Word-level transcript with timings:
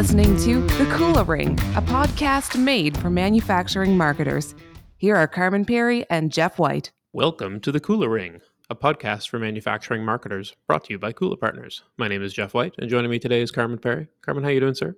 listening 0.00 0.34
to 0.38 0.62
The 0.78 0.84
Kula 0.96 1.28
Ring, 1.28 1.58
a 1.76 1.82
podcast 1.82 2.58
made 2.58 2.96
for 2.96 3.10
manufacturing 3.10 3.98
marketers. 3.98 4.54
Here 4.96 5.14
are 5.14 5.28
Carmen 5.28 5.66
Perry 5.66 6.08
and 6.08 6.32
Jeff 6.32 6.58
White. 6.58 6.90
Welcome 7.12 7.60
to 7.60 7.70
The 7.70 7.80
Kula 7.80 8.10
Ring, 8.10 8.40
a 8.70 8.74
podcast 8.74 9.28
for 9.28 9.38
manufacturing 9.38 10.02
marketers 10.02 10.56
brought 10.66 10.84
to 10.84 10.94
you 10.94 10.98
by 10.98 11.12
Kula 11.12 11.38
Partners. 11.38 11.82
My 11.98 12.08
name 12.08 12.22
is 12.22 12.32
Jeff 12.32 12.54
White, 12.54 12.72
and 12.78 12.88
joining 12.88 13.10
me 13.10 13.18
today 13.18 13.42
is 13.42 13.50
Carmen 13.50 13.76
Perry. 13.76 14.08
Carmen, 14.22 14.42
how 14.42 14.48
you 14.48 14.60
doing, 14.60 14.74
sir? 14.74 14.96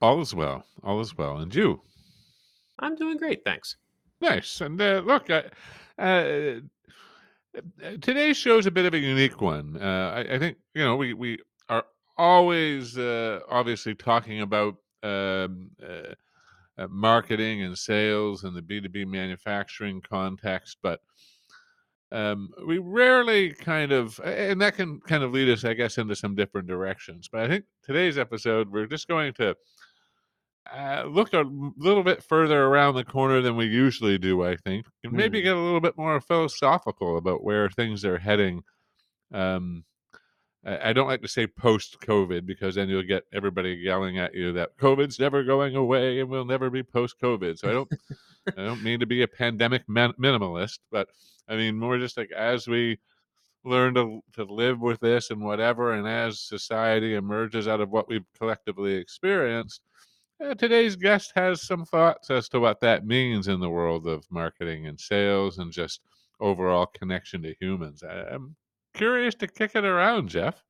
All 0.00 0.20
is 0.20 0.32
well. 0.32 0.64
All 0.84 1.00
is 1.00 1.18
well. 1.18 1.38
And 1.38 1.52
you? 1.52 1.80
I'm 2.78 2.94
doing 2.94 3.16
great, 3.16 3.42
thanks. 3.44 3.74
Nice. 4.20 4.60
And 4.60 4.80
uh, 4.80 5.02
look, 5.04 5.28
uh, 5.28 5.42
uh, 5.98 6.60
today's 8.00 8.36
show 8.36 8.58
is 8.58 8.66
a 8.66 8.70
bit 8.70 8.86
of 8.86 8.94
a 8.94 8.98
unique 8.98 9.40
one. 9.40 9.76
Uh, 9.82 10.12
I, 10.14 10.34
I, 10.34 10.38
think 10.38 10.58
you 10.72 10.84
know 10.84 10.94
we 10.94 11.14
we 11.14 11.32
are 11.34 11.38
always 12.16 12.96
uh, 12.98 13.40
obviously 13.48 13.94
talking 13.94 14.40
about 14.40 14.76
um, 15.02 15.70
uh, 15.82 16.14
uh, 16.78 16.88
marketing 16.88 17.62
and 17.62 17.76
sales 17.76 18.44
and 18.44 18.56
the 18.56 18.62
B2B 18.62 19.06
manufacturing 19.06 20.02
context, 20.02 20.78
but 20.82 21.00
um, 22.12 22.50
we 22.66 22.78
rarely 22.78 23.52
kind 23.52 23.92
of, 23.92 24.20
and 24.24 24.60
that 24.60 24.76
can 24.76 25.00
kind 25.00 25.24
of 25.24 25.32
lead 25.32 25.48
us, 25.48 25.64
I 25.64 25.74
guess, 25.74 25.98
into 25.98 26.14
some 26.14 26.34
different 26.34 26.68
directions. 26.68 27.28
But 27.30 27.42
I 27.42 27.48
think 27.48 27.64
today's 27.82 28.18
episode, 28.18 28.70
we're 28.70 28.86
just 28.86 29.08
going 29.08 29.32
to 29.34 29.56
uh, 30.72 31.04
look 31.08 31.32
a 31.32 31.44
little 31.76 32.02
bit 32.02 32.22
further 32.22 32.64
around 32.64 32.94
the 32.94 33.04
corner 33.04 33.40
than 33.40 33.56
we 33.56 33.66
usually 33.66 34.18
do, 34.18 34.44
I 34.44 34.56
think, 34.56 34.86
and 35.04 35.12
maybe 35.12 35.40
mm. 35.40 35.44
get 35.44 35.56
a 35.56 35.60
little 35.60 35.80
bit 35.80 35.96
more 35.96 36.20
philosophical 36.20 37.18
about 37.18 37.44
where 37.44 37.68
things 37.70 38.04
are 38.04 38.18
heading 38.18 38.62
um, 39.32 39.84
I 40.66 40.92
don't 40.92 41.06
like 41.06 41.22
to 41.22 41.28
say 41.28 41.46
post 41.46 42.00
COVID 42.00 42.44
because 42.44 42.74
then 42.74 42.88
you'll 42.88 43.04
get 43.04 43.22
everybody 43.32 43.74
yelling 43.74 44.18
at 44.18 44.34
you 44.34 44.52
that 44.54 44.76
COVID's 44.76 45.20
never 45.20 45.44
going 45.44 45.76
away 45.76 46.18
and 46.18 46.28
we'll 46.28 46.44
never 46.44 46.70
be 46.70 46.82
post 46.82 47.20
COVID. 47.22 47.56
So 47.58 47.68
I 47.68 47.72
don't, 47.72 47.92
I 48.48 48.66
don't 48.66 48.82
mean 48.82 48.98
to 48.98 49.06
be 49.06 49.22
a 49.22 49.28
pandemic 49.28 49.88
man- 49.88 50.14
minimalist, 50.20 50.80
but 50.90 51.08
I 51.48 51.54
mean 51.54 51.78
more 51.78 51.98
just 51.98 52.16
like 52.16 52.32
as 52.32 52.66
we 52.66 52.98
learn 53.64 53.94
to 53.94 54.20
to 54.32 54.44
live 54.44 54.80
with 54.80 54.98
this 55.00 55.30
and 55.30 55.40
whatever, 55.40 55.92
and 55.92 56.08
as 56.08 56.40
society 56.40 57.14
emerges 57.14 57.68
out 57.68 57.80
of 57.80 57.90
what 57.90 58.08
we've 58.08 58.26
collectively 58.36 58.94
experienced. 58.94 59.82
Uh, 60.44 60.54
today's 60.54 60.96
guest 60.96 61.32
has 61.34 61.62
some 61.62 61.84
thoughts 61.84 62.28
as 62.28 62.48
to 62.48 62.60
what 62.60 62.80
that 62.80 63.06
means 63.06 63.48
in 63.48 63.60
the 63.60 63.70
world 63.70 64.06
of 64.06 64.30
marketing 64.30 64.86
and 64.86 65.00
sales 65.00 65.58
and 65.58 65.72
just 65.72 66.00
overall 66.40 66.86
connection 66.86 67.42
to 67.42 67.54
humans. 67.60 68.02
I, 68.02 68.34
I'm 68.34 68.56
curious 68.96 69.34
to 69.36 69.46
kick 69.46 69.74
it 69.74 69.84
around, 69.84 70.28
Jeff. 70.28 70.62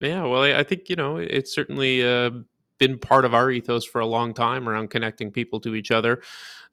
Yeah, 0.00 0.24
well, 0.24 0.42
I 0.42 0.62
think 0.64 0.88
you 0.88 0.96
know 0.96 1.16
it's 1.18 1.54
certainly 1.54 2.04
uh, 2.04 2.30
been 2.78 2.98
part 2.98 3.24
of 3.24 3.34
our 3.34 3.50
ethos 3.50 3.84
for 3.84 4.00
a 4.00 4.06
long 4.06 4.34
time 4.34 4.68
around 4.68 4.90
connecting 4.90 5.30
people 5.30 5.60
to 5.60 5.74
each 5.74 5.90
other 5.90 6.22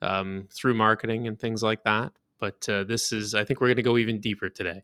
um, 0.01 0.47
through 0.51 0.73
marketing 0.73 1.27
and 1.27 1.39
things 1.39 1.61
like 1.61 1.83
that. 1.83 2.11
But 2.39 2.67
uh, 2.69 2.85
this 2.85 3.11
is, 3.11 3.35
I 3.35 3.43
think, 3.43 3.59
we're 3.59 3.67
going 3.67 3.77
to 3.77 3.83
go 3.83 3.97
even 3.97 4.19
deeper 4.19 4.49
today. 4.49 4.81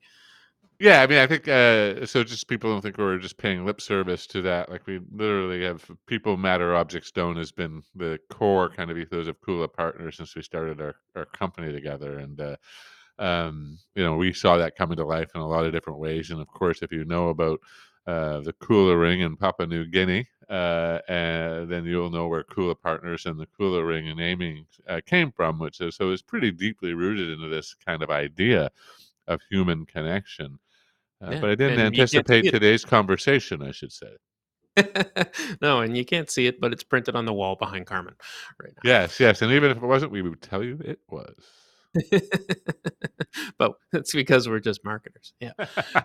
Yeah, 0.78 1.02
I 1.02 1.08
mean, 1.08 1.20
I 1.20 1.28
think 1.28 1.48
uh, 1.48 2.06
so. 2.06 2.24
Just 2.26 2.50
people 2.50 2.70
don't 2.70 2.82
think 2.82 2.98
we're 2.98 3.18
just 3.18 3.38
paying 3.38 3.66
lip 3.66 3.80
service 3.80 4.28
to 4.28 4.42
that. 4.42 4.70
Like 4.70 4.86
we 4.86 5.00
literally 5.10 5.64
have 5.64 5.90
people 6.06 6.36
matter, 6.36 6.76
objects 6.76 7.12
don't 7.12 7.38
has 7.38 7.54
been 7.54 7.82
the 7.96 8.20
core 8.30 8.70
kind 8.70 8.92
of 8.92 8.98
ethos 8.98 9.28
of 9.28 9.40
Kula 9.40 9.72
Partners 9.72 10.18
since 10.18 10.36
we 10.36 10.42
started 10.42 10.82
our 10.82 10.96
our 11.16 11.26
company 11.26 11.72
together, 11.72 12.20
and 12.20 12.42
uh, 12.42 12.56
um, 13.20 13.78
you 13.96 14.04
know, 14.04 14.16
we 14.16 14.34
saw 14.34 14.58
that 14.58 14.76
coming 14.76 14.98
to 14.98 15.06
life 15.06 15.32
in 15.36 15.42
a 15.42 15.48
lot 15.48 15.66
of 15.66 15.72
different 15.72 16.00
ways. 16.00 16.32
And 16.32 16.42
of 16.42 16.48
course, 16.48 16.82
if 16.82 16.92
you 16.92 17.06
know 17.06 17.30
about 17.30 17.60
uh, 18.08 18.42
the 18.42 18.54
Kula 18.54 19.00
Ring 19.00 19.22
in 19.22 19.36
Papua 19.38 19.68
New 19.68 19.86
Guinea, 19.86 20.28
uh, 20.50 21.00
and 21.08 21.72
then 21.72 21.86
you'll 21.86 22.12
know 22.12 22.28
where 22.28 22.44
Kula 22.44 22.80
Partners 22.80 23.26
and 23.26 23.40
the 23.40 23.48
Kula 23.60 23.86
Ring 23.86 24.10
and 24.10 24.18
naming 24.18 24.66
uh, 24.88 25.02
came 25.06 25.32
from, 25.32 25.60
which 25.60 25.82
is 25.82 25.96
so 25.96 26.12
it's 26.12 26.22
pretty 26.22 26.52
deeply 26.52 26.94
rooted 26.94 27.30
into 27.30 27.48
this 27.48 27.76
kind 27.86 28.04
of 28.04 28.12
idea 28.12 28.70
of 29.28 29.42
human 29.50 29.86
connection. 29.86 30.60
Uh, 31.26 31.32
yeah, 31.32 31.42
but 31.42 31.50
I 31.50 31.56
didn't 31.56 31.80
anticipate 31.80 32.52
today's 32.52 32.86
conversation, 32.86 33.64
I 33.64 33.72
should 33.72 33.92
say. 33.92 34.16
no, 35.62 35.80
and 35.80 35.96
you 35.96 36.04
can't 36.04 36.30
see 36.30 36.48
it, 36.48 36.60
but 36.60 36.74
it's 36.74 36.84
printed 36.84 37.16
on 37.16 37.26
the 37.26 37.34
wall 37.34 37.56
behind 37.56 37.88
Carmen 37.88 38.16
right 38.62 38.74
now. 38.76 38.82
Yes, 38.84 39.20
yes, 39.20 39.42
and 39.42 39.52
even 39.52 39.72
if 39.72 39.78
it 39.78 39.84
wasn't, 39.84 40.12
we 40.12 40.22
would 40.22 40.42
tell 40.42 40.64
you 40.64 40.80
it 40.84 41.00
was. 41.10 41.34
but 43.58 43.74
it's 43.94 44.14
because 44.14 44.48
we're 44.48 44.60
just 44.60 44.84
marketers. 44.84 45.34
Yeah. 45.40 45.52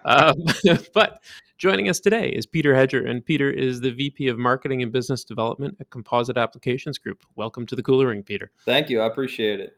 um, 0.05 0.37
but 0.95 1.23
joining 1.59 1.89
us 1.89 2.01
today 2.01 2.28
is 2.28 2.47
Peter 2.47 2.75
Hedger, 2.75 3.05
and 3.05 3.25
Peter 3.25 3.51
is 3.51 3.81
the 3.81 3.91
VP 3.91 4.28
of 4.28 4.39
Marketing 4.39 4.83
and 4.83 4.93
Business 4.93 5.25
Development 5.25 5.77
at 5.81 5.91
Composite 5.91 6.37
Applications 6.37 6.99
Group. 6.99 7.25
Welcome 7.37 7.67
to 7.67 7.77
the 7.77 7.83
Kula 7.83 8.06
Ring, 8.06 8.23
Peter. 8.23 8.51
Thank 8.65 8.91
you. 8.91 9.01
I 9.01 9.06
appreciate 9.06 9.61
it. 9.61 9.77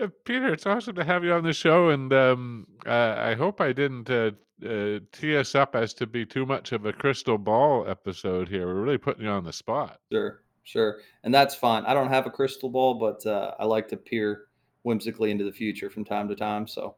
Uh, 0.00 0.08
Peter, 0.24 0.52
it's 0.52 0.66
awesome 0.66 0.94
to 0.94 1.04
have 1.04 1.24
you 1.24 1.32
on 1.32 1.44
the 1.44 1.52
show, 1.52 1.90
and 1.90 2.12
um, 2.12 2.66
uh, 2.86 3.16
I 3.18 3.34
hope 3.34 3.60
I 3.60 3.72
didn't 3.72 4.08
uh, 4.08 4.30
uh, 4.66 5.00
tee 5.12 5.36
us 5.36 5.54
up 5.54 5.74
as 5.74 5.94
to 5.94 6.06
be 6.06 6.24
too 6.24 6.46
much 6.46 6.72
of 6.72 6.86
a 6.86 6.92
crystal 6.92 7.38
ball 7.38 7.86
episode 7.88 8.48
here. 8.48 8.66
We're 8.66 8.82
really 8.82 8.98
putting 8.98 9.24
you 9.24 9.30
on 9.30 9.44
the 9.44 9.52
spot. 9.52 10.00
Sure, 10.10 10.42
sure, 10.64 10.98
and 11.24 11.34
that's 11.34 11.54
fine. 11.54 11.84
I 11.84 11.92
don't 11.92 12.08
have 12.08 12.26
a 12.26 12.30
crystal 12.30 12.70
ball, 12.70 12.94
but 12.94 13.26
uh, 13.26 13.54
I 13.58 13.66
like 13.66 13.88
to 13.88 13.96
peer 13.96 14.46
whimsically 14.82 15.30
into 15.30 15.44
the 15.44 15.52
future 15.52 15.90
from 15.90 16.04
time 16.04 16.28
to 16.28 16.34
time. 16.34 16.66
So 16.66 16.96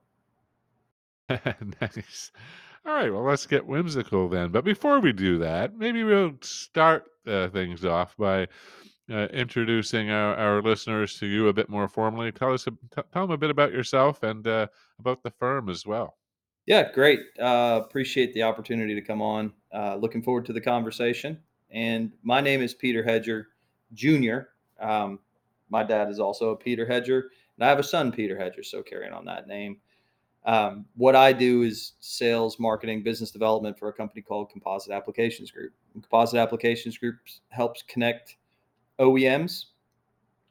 nice. 1.29 2.33
All 2.85 2.95
right, 2.95 3.13
well, 3.13 3.23
let's 3.23 3.47
get 3.47 3.65
whimsical 3.65 4.29
then. 4.29 4.51
But 4.51 4.65
before 4.65 4.99
we 4.99 5.13
do 5.13 5.39
that, 5.39 5.77
maybe 5.77 6.03
we'll 6.03 6.35
start 6.41 7.05
uh, 7.27 7.49
things 7.49 7.85
off 7.85 8.17
by 8.17 8.49
uh, 9.11 9.29
introducing 9.33 10.11
our, 10.11 10.35
our 10.35 10.63
listeners 10.63 11.19
to 11.21 11.27
you 11.27 11.49
a 11.49 11.53
bit 11.53 11.69
more 11.69 11.87
formally. 11.87 12.33
Tell 12.33 12.53
us, 12.53 12.65
t- 12.65 13.03
tell 13.13 13.23
them 13.23 13.31
a 13.31 13.37
bit 13.37 13.51
about 13.51 13.73
yourself 13.73 14.23
and 14.25 14.47
uh, 14.47 14.67
about 14.99 15.23
the 15.23 15.31
firm 15.31 15.69
as 15.69 15.87
well. 15.87 16.17
Yeah, 16.67 16.91
great. 16.93 17.21
Uh, 17.41 17.81
appreciate 17.85 18.35
the 18.35 18.43
opportunity 18.43 18.95
to 18.95 19.01
come 19.01 19.23
on. 19.23 19.53
Uh, 19.73 19.97
looking 19.97 20.23
forward 20.23 20.47
to 20.47 20.53
the 20.53 20.61
conversation. 20.61 21.39
And 21.71 22.13
my 22.23 22.41
name 22.41 22.63
is 22.63 22.75
Peter 22.75 23.03
Hedger 23.03 23.49
Jr. 23.95 24.41
Um, 24.81 25.21
my 25.71 25.83
dad 25.83 26.09
is 26.09 26.21
also 26.21 26.51
a 26.51 26.57
Peter 26.57 26.87
Hedger. 26.87 27.31
And 27.57 27.65
I 27.65 27.69
have 27.69 27.79
a 27.79 27.85
son, 27.85 28.13
Peter 28.13 28.39
Hedger, 28.39 28.63
so 28.63 28.83
carrying 28.83 29.13
on 29.13 29.25
that 29.27 29.47
name. 29.47 29.79
Um, 30.45 30.87
what 30.97 31.15
I 31.15 31.33
do 31.33 31.63
is 31.63 31.93
sales, 32.01 32.59
marketing, 32.59 33.03
business 33.03 33.31
development 33.31 33.79
for 33.79 33.89
a 33.89 33.93
company 33.93 34.23
called 34.23 34.51
Composite 34.51 34.93
Applications 34.93 35.51
Group. 35.51 35.73
And 35.95 36.03
Composite 36.03 36.39
Applications 36.39 36.99
Group 36.99 37.17
helps 37.51 37.83
connect 37.83 38.37
OEMs 38.99 39.67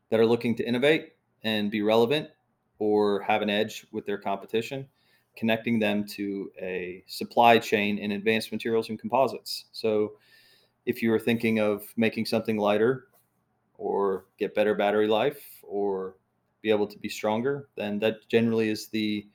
that 0.10 0.20
are 0.20 0.26
looking 0.26 0.56
to 0.56 0.68
innovate 0.68 1.14
and 1.44 1.70
be 1.70 1.82
relevant 1.82 2.30
or 2.80 3.22
have 3.22 3.42
an 3.42 3.50
edge 3.50 3.86
with 3.92 4.06
their 4.06 4.18
competition, 4.18 4.88
connecting 5.36 5.80
them 5.80 6.06
to 6.06 6.52
a 6.62 7.04
supply 7.08 7.60
chain 7.60 7.98
in 7.98 8.14
advanced 8.14 8.52
materials 8.52 8.90
and 8.90 9.00
composites. 9.00 9.66
So, 9.72 10.14
if 10.86 11.04
you 11.04 11.14
are 11.14 11.20
thinking 11.20 11.60
of 11.60 11.84
making 11.96 12.26
something 12.26 12.58
lighter 12.58 13.08
or 13.78 14.26
get 14.40 14.56
better 14.56 14.74
battery 14.74 15.08
life 15.08 15.40
or 15.62 16.16
be 16.62 16.70
able 16.70 16.88
to 16.88 16.98
be 17.00 17.10
stronger, 17.10 17.70
then 17.76 18.00
that 18.00 18.28
generally 18.30 18.70
is 18.70 18.88
the 18.88 19.28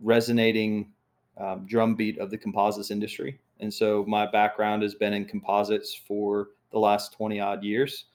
resonating 0.00 0.90
um, 1.38 1.66
drumbeat 1.66 2.18
of 2.18 2.30
the 2.30 2.38
composites 2.38 2.90
industry. 2.90 3.38
And 3.60 3.72
so 3.72 4.04
my 4.06 4.30
background 4.30 4.82
has 4.82 4.94
been 4.94 5.12
in 5.12 5.24
composites 5.24 5.94
for 5.94 6.48
the 6.72 6.78
last 6.78 7.12
20 7.12 7.40
odd 7.40 7.62
years. 7.62 8.06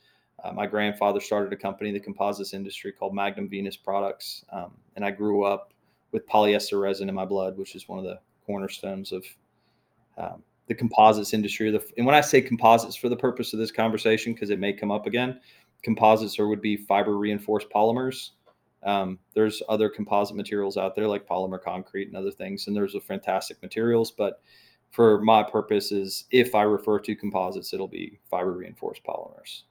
Uh, 0.44 0.52
my 0.52 0.68
grandfather 0.68 1.20
started 1.20 1.52
a 1.52 1.56
company 1.56 1.90
in 1.90 1.94
the 1.94 2.00
composites 2.00 2.54
industry 2.54 2.92
called 2.92 3.16
Magnum 3.16 3.50
Venus 3.50 3.76
Products. 3.76 4.44
Um, 4.52 4.72
and 4.96 5.04
I 5.04 5.12
grew 5.12 5.46
up 5.46 5.74
with 6.12 6.28
polyester 6.28 6.82
resin 6.82 7.10
in 7.10 7.16
my 7.16 7.26
blood, 7.26 7.58
which 7.58 7.76
is 7.76 7.88
one 7.88 7.98
of 7.98 8.06
the 8.06 8.20
cornerstones 8.46 9.12
of 9.12 9.26
um, 10.18 10.44
the 10.68 10.76
composites 10.76 11.34
industry. 11.34 11.70
And 11.98 12.06
when 12.06 12.16
I 12.16 12.22
say 12.22 12.42
composites 12.42 12.96
for 12.96 13.10
the 13.10 13.16
purpose 13.16 13.54
of 13.54 13.60
this 13.60 13.72
conversation, 13.72 14.34
because 14.34 14.50
it 14.50 14.60
may 14.60 14.74
come 14.74 14.92
up 14.92 15.08
again, 15.08 15.40
composites 15.84 16.40
or 16.40 16.48
would 16.48 16.62
be 16.62 16.78
fiber 16.78 17.18
reinforced 17.18 17.70
polymers. 17.70 18.32
Um, 18.84 19.20
there's 19.34 19.62
other 19.68 19.90
composite 19.90 20.36
materials 20.36 20.78
out 20.78 20.96
there 20.96 21.08
like 21.08 21.28
polymer 21.28 21.62
concrete 21.62 22.08
and 22.08 22.18
other 22.18 22.32
things, 22.32 22.68
and 22.68 22.76
there's 22.76 22.96
a 22.96 23.02
fantastic 23.02 23.62
materials. 23.62 24.12
But 24.12 24.42
for 24.92 25.22
my 25.22 25.44
purposes, 25.44 26.26
if 26.32 26.56
I 26.56 26.64
refer 26.64 27.00
to 27.00 27.16
composites, 27.16 27.74
it'll 27.74 27.88
be 27.88 28.20
fiber 28.30 28.54
reinforced 28.54 29.04
polymers. 29.04 29.64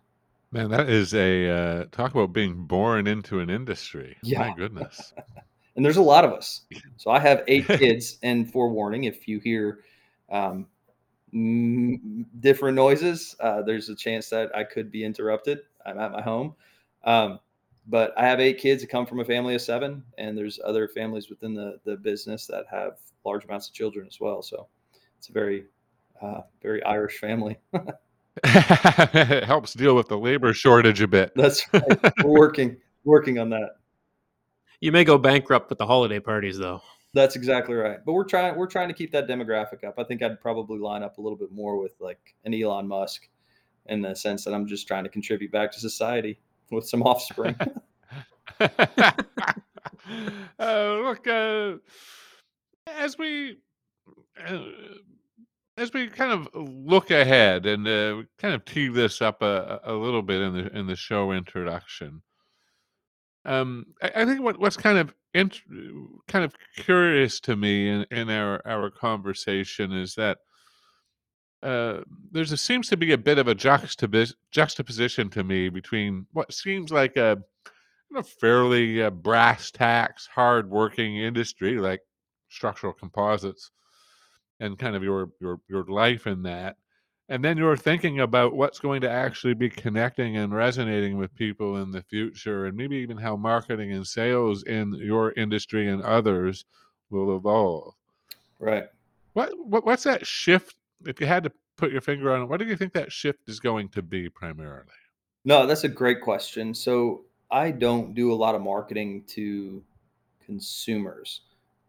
Man, 0.52 0.70
that 0.70 0.88
is 0.88 1.14
a 1.14 1.48
uh, 1.48 1.84
talk 1.90 2.14
about 2.14 2.32
being 2.32 2.66
born 2.66 3.06
into 3.06 3.40
an 3.40 3.50
industry. 3.50 4.16
Yeah. 4.22 4.40
My 4.40 4.54
goodness. 4.54 5.12
and 5.76 5.84
there's 5.84 5.96
a 5.96 6.02
lot 6.02 6.24
of 6.24 6.32
us. 6.32 6.62
So 6.98 7.10
I 7.10 7.20
have 7.20 7.44
eight 7.46 7.66
kids, 7.66 8.18
and 8.22 8.50
forewarning, 8.50 9.04
if 9.04 9.28
you 9.28 9.38
hear 9.38 9.80
um, 10.30 10.66
different 11.32 12.76
noises, 12.76 13.36
uh, 13.40 13.62
there's 13.62 13.88
a 13.88 13.96
chance 13.96 14.28
that 14.30 14.54
I 14.54 14.64
could 14.64 14.90
be 14.90 15.04
interrupted. 15.04 15.60
I'm 15.84 15.98
at 15.98 16.12
my 16.12 16.22
home. 16.22 16.54
Um, 17.04 17.40
but 17.88 18.12
I 18.16 18.26
have 18.26 18.40
eight 18.40 18.58
kids 18.58 18.82
that 18.82 18.88
come 18.88 19.06
from 19.06 19.20
a 19.20 19.24
family 19.24 19.54
of 19.54 19.62
seven, 19.62 20.02
and 20.18 20.36
there's 20.36 20.58
other 20.64 20.88
families 20.88 21.30
within 21.30 21.54
the, 21.54 21.78
the 21.84 21.96
business 21.96 22.46
that 22.46 22.64
have 22.70 22.94
large 23.24 23.44
amounts 23.44 23.68
of 23.68 23.74
children 23.74 24.06
as 24.08 24.18
well. 24.20 24.42
So 24.42 24.66
it's 25.18 25.28
a 25.28 25.32
very, 25.32 25.66
uh, 26.20 26.40
very 26.62 26.82
Irish 26.84 27.18
family. 27.18 27.58
it 28.44 29.44
helps 29.44 29.74
deal 29.74 29.94
with 29.94 30.08
the 30.08 30.18
labor 30.18 30.52
shortage 30.52 31.00
a 31.00 31.06
bit. 31.06 31.32
That's 31.36 31.64
right. 31.72 32.24
We're 32.24 32.38
working 32.38 32.76
working 33.04 33.38
on 33.38 33.50
that. 33.50 33.76
You 34.80 34.92
may 34.92 35.04
go 35.04 35.16
bankrupt 35.16 35.70
with 35.70 35.78
the 35.78 35.86
holiday 35.86 36.20
parties, 36.20 36.58
though. 36.58 36.82
That's 37.16 37.34
exactly 37.34 37.74
right. 37.74 37.98
But 38.04 38.12
we're 38.12 38.24
trying 38.24 38.54
we're 38.56 38.66
trying 38.66 38.88
to 38.88 38.94
keep 38.94 39.10
that 39.12 39.26
demographic 39.26 39.84
up. 39.84 39.94
I 39.96 40.04
think 40.04 40.22
I'd 40.22 40.38
probably 40.38 40.78
line 40.78 41.02
up 41.02 41.16
a 41.16 41.22
little 41.22 41.38
bit 41.38 41.50
more 41.50 41.78
with 41.78 41.94
like 41.98 42.34
an 42.44 42.52
Elon 42.52 42.86
Musk 42.86 43.26
in 43.86 44.02
the 44.02 44.14
sense 44.14 44.44
that 44.44 44.52
I'm 44.52 44.66
just 44.66 44.86
trying 44.86 45.04
to 45.04 45.08
contribute 45.08 45.50
back 45.50 45.72
to 45.72 45.80
society 45.80 46.38
with 46.70 46.86
some 46.86 47.02
offspring. 47.02 47.56
uh, 48.60 49.12
look, 50.58 51.26
uh, 51.26 51.76
as 52.86 53.16
we 53.16 53.60
uh, 54.46 54.58
as 55.78 55.94
we 55.94 56.08
kind 56.08 56.32
of 56.32 56.48
look 56.54 57.10
ahead 57.10 57.64
and 57.64 57.88
uh, 57.88 58.24
kind 58.36 58.52
of 58.52 58.62
tee 58.66 58.88
this 58.88 59.22
up 59.22 59.40
a, 59.40 59.80
a 59.84 59.94
little 59.94 60.20
bit 60.20 60.42
in 60.42 60.52
the 60.52 60.78
in 60.78 60.86
the 60.86 60.96
show 60.96 61.32
introduction, 61.32 62.20
um, 63.46 63.86
I, 64.02 64.12
I 64.16 64.24
think 64.26 64.42
what 64.42 64.60
what's 64.60 64.76
kind 64.76 64.98
of 64.98 65.14
int- 65.36 65.62
kind 66.28 66.44
of 66.44 66.54
curious 66.76 67.40
to 67.40 67.56
me 67.56 67.88
in, 67.88 68.06
in 68.10 68.30
our 68.30 68.60
our 68.66 68.90
conversation 68.90 69.92
is 69.92 70.14
that 70.14 70.38
uh, 71.62 72.00
there's 72.32 72.52
a 72.52 72.56
seems 72.56 72.88
to 72.88 72.96
be 72.96 73.12
a 73.12 73.18
bit 73.18 73.38
of 73.38 73.48
a 73.48 73.54
juxtapos- 73.54 74.34
juxtaposition 74.50 75.30
to 75.30 75.42
me 75.42 75.68
between 75.68 76.26
what 76.32 76.52
seems 76.52 76.90
like 76.92 77.16
a, 77.16 77.38
a 78.14 78.22
fairly 78.22 79.02
uh, 79.02 79.10
brass 79.10 79.70
tacks, 79.70 80.28
hard 80.32 80.70
working 80.70 81.16
industry 81.16 81.78
like 81.78 82.00
structural 82.48 82.92
composites, 82.92 83.70
and 84.60 84.78
kind 84.78 84.96
of 84.96 85.02
your 85.02 85.30
your 85.40 85.60
your 85.68 85.84
life 85.84 86.26
in 86.26 86.42
that, 86.42 86.76
and 87.28 87.44
then 87.44 87.56
you're 87.56 87.76
thinking 87.76 88.20
about 88.20 88.54
what's 88.54 88.78
going 88.78 89.00
to 89.00 89.10
actually 89.10 89.54
be 89.54 89.68
connecting 89.68 90.36
and 90.36 90.54
resonating 90.54 91.18
with 91.18 91.34
people 91.34 91.78
in 91.78 91.90
the 91.90 92.02
future, 92.02 92.66
and 92.66 92.76
maybe 92.76 92.96
even 92.96 93.16
how 93.16 93.36
marketing 93.36 93.92
and 93.92 94.06
sales 94.06 94.62
in 94.62 94.94
your 94.94 95.32
industry 95.32 95.88
and 95.88 96.02
others 96.02 96.64
will 97.10 97.36
evolve. 97.36 97.94
right. 98.58 98.84
What, 99.32 99.52
what 99.58 99.84
what's 99.84 100.04
that 100.04 100.26
shift? 100.26 100.76
If 101.04 101.20
you 101.20 101.26
had 101.26 101.44
to 101.44 101.52
put 101.76 101.92
your 101.92 102.00
finger 102.00 102.34
on 102.34 102.42
it, 102.42 102.46
what 102.46 102.58
do 102.58 102.64
you 102.64 102.74
think 102.74 102.94
that 102.94 103.12
shift 103.12 103.40
is 103.48 103.60
going 103.60 103.90
to 103.90 104.00
be 104.00 104.30
primarily? 104.30 104.88
No, 105.44 105.66
that's 105.66 105.84
a 105.84 105.88
great 105.88 106.22
question. 106.22 106.72
So 106.72 107.24
I 107.50 107.70
don't 107.70 108.14
do 108.14 108.32
a 108.32 108.34
lot 108.34 108.54
of 108.54 108.62
marketing 108.62 109.24
to 109.28 109.82
consumers. 110.44 111.42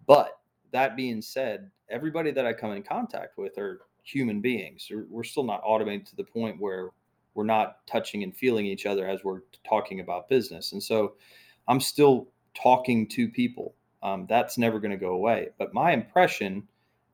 But 0.06 0.38
that 0.72 0.98
being 0.98 1.22
said, 1.22 1.72
everybody 1.90 2.32
that 2.32 2.46
I 2.46 2.54
come 2.54 2.72
in 2.72 2.84
contact 2.84 3.38
with 3.38 3.58
are 3.58 3.80
human 4.08 4.42
beings. 4.42 4.88
We're- 4.90 5.06
We're 5.10 5.24
still 5.24 5.44
not 5.44 5.62
automated 5.64 6.06
to 6.08 6.16
the 6.16 6.24
point 6.24 6.60
where 6.62 6.92
we're 7.34 7.44
not 7.44 7.86
touching 7.86 8.24
and 8.24 8.36
feeling 8.36 8.66
each 8.66 8.86
other 8.86 9.08
as 9.08 9.24
we're 9.24 9.42
talking 9.64 10.00
about 10.00 10.30
business. 10.30 10.72
And 10.72 10.82
so 10.82 11.16
I'm 11.68 11.80
still 11.80 12.30
talking 12.56 13.08
to 13.10 13.30
people. 13.30 13.76
Um, 14.02 14.26
that's 14.28 14.58
never 14.58 14.80
going 14.80 14.92
to 14.92 14.98
go 14.98 15.14
away. 15.14 15.50
But 15.58 15.74
my 15.74 15.92
impression 15.92 16.68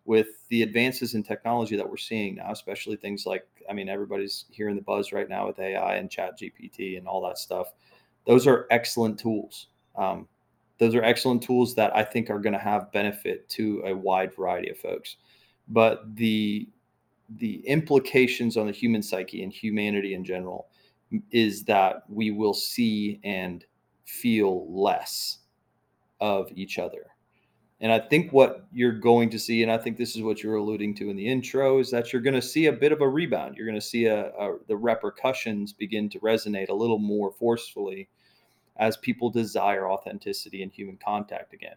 with 0.05 0.47
the 0.49 0.61
advances 0.61 1.13
in 1.15 1.23
technology 1.23 1.75
that 1.75 1.89
we're 1.89 1.97
seeing 1.97 2.35
now, 2.35 2.51
especially 2.51 2.95
things 2.95 3.25
like, 3.25 3.45
I 3.69 3.73
mean, 3.73 3.89
everybody's 3.89 4.45
hearing 4.51 4.75
the 4.75 4.81
buzz 4.81 5.11
right 5.11 5.27
now 5.29 5.47
with 5.47 5.59
AI 5.59 5.95
and 5.95 6.11
Chat 6.11 6.37
GPT 6.39 6.97
and 6.97 7.07
all 7.07 7.21
that 7.27 7.37
stuff. 7.37 7.73
Those 8.25 8.45
are 8.47 8.67
excellent 8.69 9.17
tools. 9.17 9.67
Um, 9.95 10.27
those 10.77 10.95
are 10.95 11.03
excellent 11.03 11.41
tools 11.41 11.75
that 11.75 11.95
I 11.95 12.03
think 12.03 12.29
are 12.29 12.39
going 12.39 12.53
to 12.53 12.59
have 12.59 12.91
benefit 12.91 13.47
to 13.49 13.81
a 13.85 13.95
wide 13.95 14.33
variety 14.33 14.69
of 14.69 14.77
folks. 14.77 15.17
But 15.69 16.15
the 16.15 16.67
the 17.37 17.65
implications 17.67 18.57
on 18.57 18.67
the 18.67 18.71
human 18.71 19.01
psyche 19.01 19.43
and 19.43 19.51
humanity 19.51 20.13
in 20.13 20.23
general 20.23 20.67
is 21.31 21.63
that 21.65 22.03
we 22.09 22.31
will 22.31 22.53
see 22.53 23.19
and 23.23 23.65
feel 24.05 24.71
less 24.71 25.39
of 26.19 26.51
each 26.55 26.79
other. 26.79 27.07
And 27.81 27.91
I 27.91 27.99
think 27.99 28.31
what 28.31 28.65
you're 28.71 28.97
going 28.97 29.29
to 29.31 29.39
see, 29.39 29.61
and 29.61 29.71
I 29.71 29.77
think 29.77 29.97
this 29.97 30.15
is 30.15 30.21
what 30.21 30.41
you're 30.41 30.55
alluding 30.55 30.95
to 30.95 31.09
in 31.09 31.17
the 31.17 31.27
intro, 31.27 31.79
is 31.79 31.91
that 31.91 32.13
you're 32.13 32.21
going 32.21 32.33
to 32.33 32.41
see 32.41 32.67
a 32.67 32.71
bit 32.71 32.93
of 32.93 33.01
a 33.01 33.09
rebound. 33.09 33.57
You're 33.57 33.67
going 33.67 33.79
to 33.79 33.85
see 33.85 34.05
a, 34.05 34.27
a 34.27 34.57
the 34.67 34.77
repercussions 34.77 35.73
begin 35.73 36.09
to 36.09 36.19
resonate 36.19 36.69
a 36.69 36.73
little 36.73 36.99
more 36.99 37.31
forcefully 37.31 38.07
as 38.77 38.95
people 38.97 39.29
desire 39.29 39.89
authenticity 39.89 40.63
and 40.63 40.71
human 40.71 40.97
contact 41.03 41.53
again. 41.53 41.75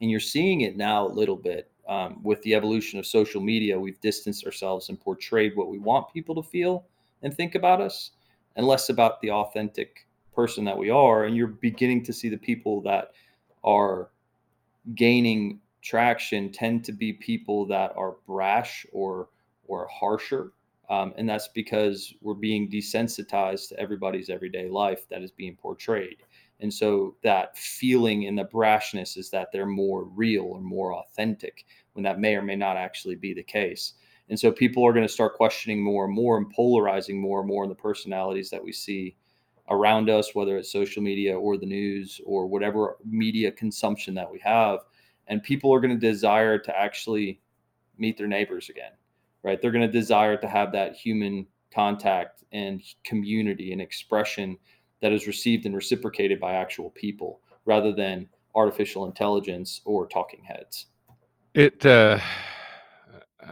And 0.00 0.10
you're 0.10 0.20
seeing 0.20 0.62
it 0.62 0.76
now 0.76 1.06
a 1.06 1.08
little 1.08 1.36
bit 1.36 1.70
um, 1.88 2.22
with 2.22 2.42
the 2.42 2.54
evolution 2.54 2.98
of 2.98 3.06
social 3.06 3.40
media. 3.40 3.78
We've 3.78 4.00
distanced 4.00 4.44
ourselves 4.44 4.88
and 4.88 5.00
portrayed 5.00 5.56
what 5.56 5.68
we 5.68 5.78
want 5.78 6.12
people 6.12 6.34
to 6.34 6.42
feel 6.42 6.84
and 7.22 7.34
think 7.34 7.54
about 7.54 7.80
us, 7.80 8.10
and 8.56 8.66
less 8.66 8.88
about 8.88 9.20
the 9.20 9.30
authentic 9.30 10.06
person 10.34 10.64
that 10.64 10.76
we 10.76 10.90
are. 10.90 11.24
And 11.24 11.36
you're 11.36 11.46
beginning 11.46 12.04
to 12.04 12.12
see 12.12 12.28
the 12.28 12.36
people 12.36 12.82
that 12.82 13.12
are 13.64 14.10
gaining 14.94 15.60
traction 15.82 16.50
tend 16.50 16.84
to 16.84 16.92
be 16.92 17.12
people 17.12 17.66
that 17.66 17.92
are 17.96 18.16
brash 18.26 18.84
or 18.92 19.28
or 19.68 19.88
harsher 19.88 20.52
um, 20.88 21.12
and 21.16 21.28
that's 21.28 21.48
because 21.48 22.14
we're 22.22 22.34
being 22.34 22.70
desensitized 22.70 23.68
to 23.68 23.78
everybody's 23.78 24.30
everyday 24.30 24.68
life 24.68 25.08
that 25.08 25.22
is 25.22 25.30
being 25.30 25.56
portrayed 25.56 26.16
and 26.60 26.72
so 26.72 27.16
that 27.22 27.56
feeling 27.56 28.26
and 28.26 28.38
the 28.38 28.44
brashness 28.44 29.16
is 29.16 29.30
that 29.30 29.48
they're 29.52 29.66
more 29.66 30.04
real 30.04 30.44
or 30.44 30.60
more 30.60 30.94
authentic 30.94 31.64
when 31.92 32.02
that 32.02 32.18
may 32.18 32.34
or 32.34 32.42
may 32.42 32.56
not 32.56 32.76
actually 32.76 33.14
be 33.14 33.34
the 33.34 33.42
case 33.42 33.94
and 34.28 34.38
so 34.38 34.50
people 34.50 34.84
are 34.84 34.92
going 34.92 35.06
to 35.06 35.12
start 35.12 35.34
questioning 35.34 35.82
more 35.82 36.04
and 36.04 36.14
more 36.14 36.36
and 36.36 36.50
polarizing 36.50 37.20
more 37.20 37.40
and 37.40 37.48
more 37.48 37.64
in 37.64 37.68
the 37.68 37.76
personalities 37.76 38.50
that 38.50 38.62
we 38.62 38.72
see 38.72 39.16
around 39.70 40.10
us, 40.10 40.34
whether 40.34 40.56
it's 40.56 40.70
social 40.70 41.02
media 41.02 41.38
or 41.38 41.56
the 41.56 41.66
news 41.66 42.20
or 42.24 42.46
whatever 42.46 42.96
media 43.04 43.50
consumption 43.52 44.14
that 44.14 44.30
we 44.30 44.38
have. 44.40 44.80
And 45.28 45.42
people 45.42 45.72
are 45.74 45.80
going 45.80 45.98
to 45.98 46.06
desire 46.06 46.58
to 46.58 46.78
actually 46.78 47.40
meet 47.98 48.16
their 48.16 48.28
neighbors 48.28 48.68
again, 48.68 48.92
right? 49.42 49.60
They're 49.60 49.72
going 49.72 49.86
to 49.86 49.92
desire 49.92 50.36
to 50.36 50.48
have 50.48 50.72
that 50.72 50.94
human 50.94 51.46
contact 51.72 52.44
and 52.52 52.82
community 53.04 53.72
and 53.72 53.80
expression 53.80 54.56
that 55.02 55.12
is 55.12 55.26
received 55.26 55.66
and 55.66 55.74
reciprocated 55.74 56.40
by 56.40 56.54
actual 56.54 56.90
people 56.90 57.40
rather 57.64 57.92
than 57.92 58.28
artificial 58.54 59.06
intelligence 59.06 59.80
or 59.84 60.06
talking 60.06 60.42
heads. 60.44 60.86
It, 61.54 61.84
uh, 61.84 62.18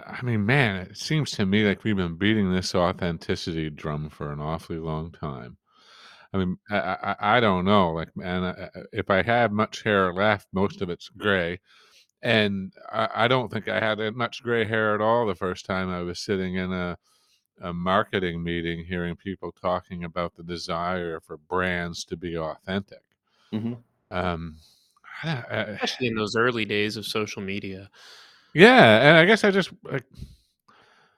I 0.06 0.22
mean, 0.22 0.44
man, 0.44 0.76
it 0.76 0.96
seems 0.96 1.30
to 1.32 1.46
me 1.46 1.66
like 1.66 1.84
we've 1.84 1.96
been 1.96 2.16
beating 2.16 2.52
this 2.52 2.74
authenticity 2.74 3.70
drum 3.70 4.10
for 4.10 4.32
an 4.32 4.40
awfully 4.40 4.78
long 4.78 5.12
time. 5.12 5.56
I 6.32 6.38
mean, 6.38 6.58
I, 6.70 6.76
I, 6.78 7.36
I 7.36 7.40
don't 7.40 7.64
know. 7.64 7.92
Like, 7.92 8.16
man, 8.16 8.68
if 8.92 9.10
I 9.10 9.22
have 9.22 9.52
much 9.52 9.82
hair 9.82 10.12
left, 10.12 10.48
most 10.52 10.82
of 10.82 10.90
it's 10.90 11.08
gray. 11.08 11.60
And 12.22 12.72
I, 12.90 13.08
I 13.14 13.28
don't 13.28 13.52
think 13.52 13.68
I 13.68 13.78
had 13.78 13.98
much 14.16 14.42
gray 14.42 14.64
hair 14.64 14.94
at 14.94 15.00
all 15.00 15.26
the 15.26 15.34
first 15.34 15.64
time 15.66 15.90
I 15.90 16.02
was 16.02 16.18
sitting 16.18 16.56
in 16.56 16.72
a, 16.72 16.96
a 17.60 17.72
marketing 17.72 18.42
meeting 18.42 18.84
hearing 18.84 19.16
people 19.16 19.52
talking 19.52 20.04
about 20.04 20.36
the 20.36 20.42
desire 20.42 21.20
for 21.20 21.36
brands 21.36 22.04
to 22.04 22.16
be 22.16 22.36
authentic. 22.36 23.02
Mm-hmm. 23.52 23.74
Um, 24.10 24.56
especially 25.24 26.08
in 26.08 26.14
those 26.14 26.36
early 26.36 26.64
days 26.64 26.96
of 26.96 27.06
social 27.06 27.42
media. 27.42 27.90
Yeah, 28.52 29.00
and 29.00 29.16
I 29.16 29.24
guess 29.24 29.44
I 29.44 29.50
just 29.50 29.70
like 29.82 30.04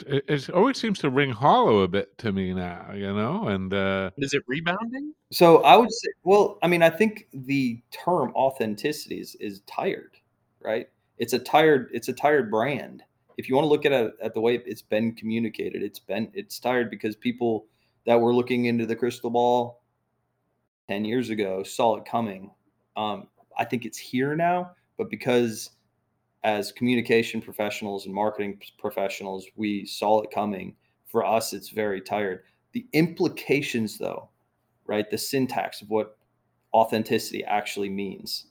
it, 0.07 0.25
it 0.29 0.51
always 0.51 0.77
seems 0.79 0.99
to 1.01 1.11
ring 1.11 1.31
hollow 1.31 1.81
a 1.81 1.89
bit 1.89 2.17
to 2.19 2.33
me 2.33 2.53
now, 2.53 2.93
you 2.95 3.13
know. 3.15 3.49
And 3.49 3.73
uh, 3.73 4.11
is 4.19 4.35
it 4.35 4.43
rebounding? 4.47 5.15
So 5.31 5.63
I 5.63 5.77
would 5.77 5.93
say, 5.93 6.09
well, 6.25 6.59
I 6.63 6.69
mean, 6.69 6.83
I 6.83 6.91
think 6.91 7.29
the 7.33 7.81
term 7.91 8.33
authenticity 8.35 9.21
is, 9.21 9.35
is 9.37 9.61
tired, 9.67 10.17
right? 10.61 10.89
It's 11.19 11.33
a 11.33 11.39
tired, 11.39 11.89
it's 11.93 12.09
a 12.09 12.13
tired 12.13 12.51
brand. 12.51 13.03
If 13.37 13.49
you 13.49 13.55
want 13.55 13.65
to 13.65 13.69
look 13.69 13.85
at 13.85 13.93
at 13.93 14.35
the 14.35 14.41
way 14.41 14.55
it's 14.65 14.83
been 14.83 15.15
communicated, 15.15 15.83
it's 15.83 15.99
been 15.99 16.31
it's 16.35 16.59
tired 16.59 16.91
because 16.91 17.17
people 17.17 17.67
that 18.07 18.21
were 18.21 18.35
looking 18.35 18.67
into 18.67 18.87
the 18.87 18.97
crystal 18.97 19.31
ball 19.31 19.83
ten 20.89 21.05
years 21.05 21.31
ago 21.31 21.63
saw 21.63 21.97
it 21.97 22.05
coming. 22.05 22.51
Um, 22.97 23.29
I 23.59 23.65
think 23.65 23.85
it's 23.85 23.99
here 23.99 24.35
now, 24.37 24.73
but 24.97 25.11
because 25.11 25.71
as 26.45 26.71
communication 26.71 27.43
professionals 27.43 28.07
and 28.07 28.15
marketing 28.15 28.61
professionals, 28.79 29.47
we 29.57 29.85
saw 29.85 30.23
it 30.23 30.31
coming. 30.31 30.77
For 31.07 31.25
us, 31.25 31.53
it's 31.53 31.71
very 31.71 32.01
tired. 32.01 32.43
The 32.73 32.87
implications, 32.93 33.99
though, 33.99 34.29
right? 34.87 35.11
The 35.11 35.19
syntax 35.19 35.83
of 35.83 35.91
what 35.91 36.17
authenticity 36.73 37.43
actually 37.45 37.89
means. 37.89 38.47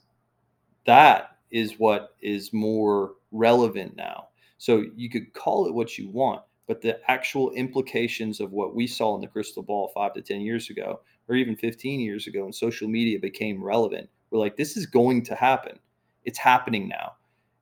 That 0.84 1.38
is 1.50 1.78
what 1.78 2.16
is 2.20 2.52
more 2.52 3.12
relevant 3.30 3.96
now. 3.96 4.28
So 4.58 4.84
you 4.94 5.10
could 5.10 5.32
call 5.34 5.66
it 5.66 5.74
what 5.74 5.98
you 5.98 6.08
want, 6.08 6.42
but 6.66 6.80
the 6.80 6.98
actual 7.10 7.50
implications 7.52 8.40
of 8.40 8.52
what 8.52 8.74
we 8.74 8.86
saw 8.86 9.14
in 9.14 9.20
the 9.20 9.26
crystal 9.26 9.62
ball 9.62 9.90
five 9.94 10.14
to 10.14 10.22
10 10.22 10.40
years 10.40 10.70
ago, 10.70 11.00
or 11.28 11.36
even 11.36 11.56
15 11.56 12.00
years 12.00 12.26
ago, 12.26 12.44
when 12.44 12.52
social 12.52 12.88
media 12.88 13.18
became 13.18 13.62
relevant, 13.62 14.08
we're 14.30 14.38
like, 14.38 14.56
this 14.56 14.76
is 14.76 14.86
going 14.86 15.24
to 15.24 15.34
happen. 15.34 15.78
It's 16.24 16.38
happening 16.38 16.88
now 16.88 17.12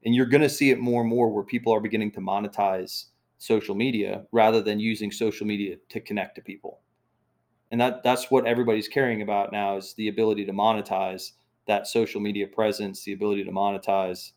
and 0.05 0.15
you're 0.15 0.27
going 0.27 0.43
to 0.43 0.49
see 0.49 0.71
it 0.71 0.79
more 0.79 1.01
and 1.01 1.11
more 1.11 1.31
where 1.31 1.45
people 1.45 1.73
are 1.73 1.81
beginning 1.81 2.13
to 2.13 2.21
monetize 2.21 3.07
social 3.39 3.75
media 3.75 4.25
rather 4.33 4.61
than 4.61 4.79
using 4.79 5.11
social 5.11 5.47
media 5.47 5.77
to 5.89 6.01
connect 6.01 6.35
to 6.37 6.43
people. 6.43 6.81
And 7.71 7.81
that 7.81 8.03
that's 8.03 8.31
what 8.31 8.47
everybody's 8.47 8.89
caring 8.89 9.23
about 9.23 9.53
now 9.53 9.77
is 9.77 9.95
the 9.95 10.09
ability 10.09 10.45
to 10.47 10.53
monetize 10.53 11.33
that 11.67 11.87
social 11.87 12.21
media 12.21 12.47
presence, 12.47 13.05
the 13.05 13.13
ability 13.13 13.45
to 13.45 13.51
monetize 13.51 14.33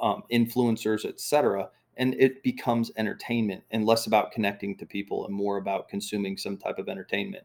um, 0.00 0.22
influencers, 0.32 1.04
etc. 1.04 1.68
And 1.96 2.14
it 2.14 2.42
becomes 2.42 2.90
entertainment 2.96 3.64
and 3.70 3.84
less 3.84 4.06
about 4.06 4.32
connecting 4.32 4.76
to 4.78 4.86
people 4.86 5.26
and 5.26 5.34
more 5.34 5.56
about 5.56 5.88
consuming 5.88 6.36
some 6.36 6.56
type 6.56 6.78
of 6.78 6.88
entertainment. 6.88 7.44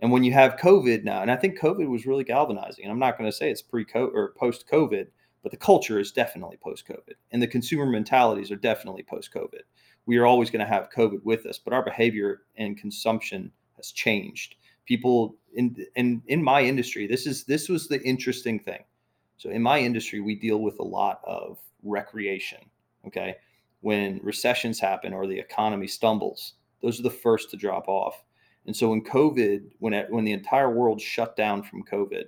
And 0.00 0.10
when 0.10 0.24
you 0.24 0.32
have 0.32 0.56
COVID 0.56 1.04
now, 1.04 1.22
and 1.22 1.30
I 1.30 1.36
think 1.36 1.58
COVID 1.58 1.88
was 1.88 2.06
really 2.06 2.24
galvanizing. 2.24 2.84
And 2.84 2.92
I'm 2.92 2.98
not 2.98 3.16
going 3.16 3.30
to 3.30 3.36
say 3.36 3.50
it's 3.50 3.62
pre 3.62 3.84
COVID 3.84 4.12
or 4.12 4.34
post 4.36 4.68
COVID, 4.70 5.06
but 5.42 5.52
the 5.52 5.56
culture 5.56 5.98
is 5.98 6.10
definitely 6.10 6.56
post 6.56 6.86
COVID, 6.88 7.14
and 7.30 7.40
the 7.40 7.46
consumer 7.46 7.86
mentalities 7.86 8.50
are 8.50 8.56
definitely 8.56 9.04
post 9.04 9.32
COVID. 9.32 9.62
We 10.06 10.16
are 10.16 10.26
always 10.26 10.50
going 10.50 10.64
to 10.64 10.72
have 10.72 10.90
COVID 10.90 11.22
with 11.22 11.46
us, 11.46 11.58
but 11.58 11.72
our 11.72 11.84
behavior 11.84 12.42
and 12.56 12.76
consumption 12.76 13.52
has 13.76 13.92
changed. 13.92 14.56
People 14.86 15.36
in 15.54 15.76
in 15.94 16.22
in 16.26 16.42
my 16.42 16.62
industry, 16.62 17.06
this 17.06 17.26
is 17.26 17.44
this 17.44 17.68
was 17.68 17.86
the 17.86 18.02
interesting 18.02 18.58
thing. 18.58 18.82
So 19.36 19.50
in 19.50 19.62
my 19.62 19.78
industry, 19.78 20.20
we 20.20 20.34
deal 20.34 20.58
with 20.58 20.78
a 20.80 20.84
lot 20.84 21.20
of 21.24 21.58
recreation. 21.82 22.60
Okay, 23.06 23.36
when 23.80 24.20
recessions 24.22 24.78
happen 24.80 25.12
or 25.12 25.26
the 25.26 25.38
economy 25.38 25.86
stumbles, 25.86 26.54
those 26.82 26.98
are 26.98 27.04
the 27.04 27.10
first 27.10 27.50
to 27.50 27.56
drop 27.56 27.88
off. 27.88 28.22
And 28.66 28.76
so 28.76 28.90
when 28.90 29.02
COVID, 29.02 29.72
when 29.80 29.92
it, 29.92 30.10
when 30.10 30.24
the 30.24 30.32
entire 30.32 30.70
world 30.70 31.00
shut 31.00 31.36
down 31.36 31.62
from 31.62 31.84
COVID, 31.84 32.24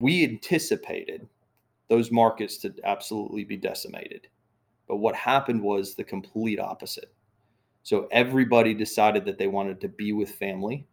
we 0.00 0.24
anticipated 0.24 1.28
those 1.88 2.10
markets 2.10 2.58
to 2.58 2.74
absolutely 2.84 3.44
be 3.44 3.56
decimated. 3.56 4.26
But 4.88 4.96
what 4.96 5.14
happened 5.14 5.62
was 5.62 5.94
the 5.94 6.04
complete 6.04 6.58
opposite. 6.58 7.12
So 7.82 8.08
everybody 8.10 8.74
decided 8.74 9.24
that 9.26 9.38
they 9.38 9.46
wanted 9.46 9.80
to 9.80 9.88
be 9.88 10.12
with 10.12 10.30
family, 10.30 10.86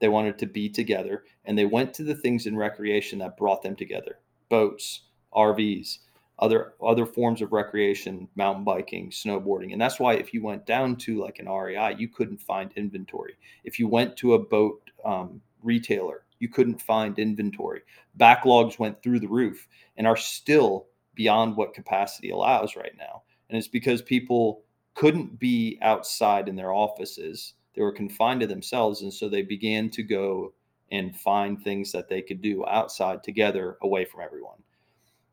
they 0.00 0.08
wanted 0.08 0.38
to 0.38 0.46
be 0.46 0.68
together, 0.68 1.24
and 1.44 1.58
they 1.58 1.64
went 1.64 1.92
to 1.94 2.04
the 2.04 2.14
things 2.14 2.46
in 2.46 2.56
recreation 2.56 3.18
that 3.18 3.36
brought 3.36 3.62
them 3.62 3.76
together 3.76 4.18
boats, 4.48 5.02
RVs, 5.32 5.98
other 6.40 6.72
other 6.82 7.06
forms 7.06 7.42
of 7.42 7.52
recreation, 7.52 8.28
mountain 8.34 8.64
biking, 8.64 9.10
snowboarding. 9.10 9.72
And 9.72 9.80
that's 9.80 10.00
why 10.00 10.14
if 10.14 10.34
you 10.34 10.42
went 10.42 10.66
down 10.66 10.96
to 10.96 11.20
like 11.20 11.38
an 11.38 11.48
REI, 11.48 11.94
you 11.98 12.08
couldn't 12.08 12.40
find 12.40 12.72
inventory. 12.76 13.34
If 13.64 13.78
you 13.78 13.86
went 13.86 14.16
to 14.18 14.34
a 14.34 14.38
boat 14.38 14.90
um, 15.04 15.40
retailer, 15.62 16.24
you 16.38 16.48
couldn't 16.48 16.80
find 16.82 17.18
inventory. 17.18 17.82
Backlogs 18.18 18.78
went 18.78 19.02
through 19.02 19.20
the 19.20 19.28
roof 19.28 19.68
and 19.96 20.06
are 20.06 20.16
still 20.16 20.86
beyond 21.14 21.56
what 21.56 21.74
capacity 21.74 22.30
allows 22.30 22.76
right 22.76 22.96
now. 22.98 23.22
And 23.48 23.58
it's 23.58 23.68
because 23.68 24.00
people 24.00 24.62
couldn't 24.94 25.38
be 25.38 25.78
outside 25.82 26.48
in 26.48 26.56
their 26.56 26.72
offices. 26.72 27.54
They 27.74 27.82
were 27.82 27.92
confined 27.92 28.40
to 28.40 28.46
themselves. 28.46 29.02
And 29.02 29.12
so 29.12 29.28
they 29.28 29.42
began 29.42 29.90
to 29.90 30.02
go 30.02 30.54
and 30.90 31.14
find 31.14 31.62
things 31.62 31.92
that 31.92 32.08
they 32.08 32.22
could 32.22 32.40
do 32.40 32.66
outside 32.66 33.22
together 33.22 33.76
away 33.82 34.04
from 34.04 34.22
everyone. 34.22 34.58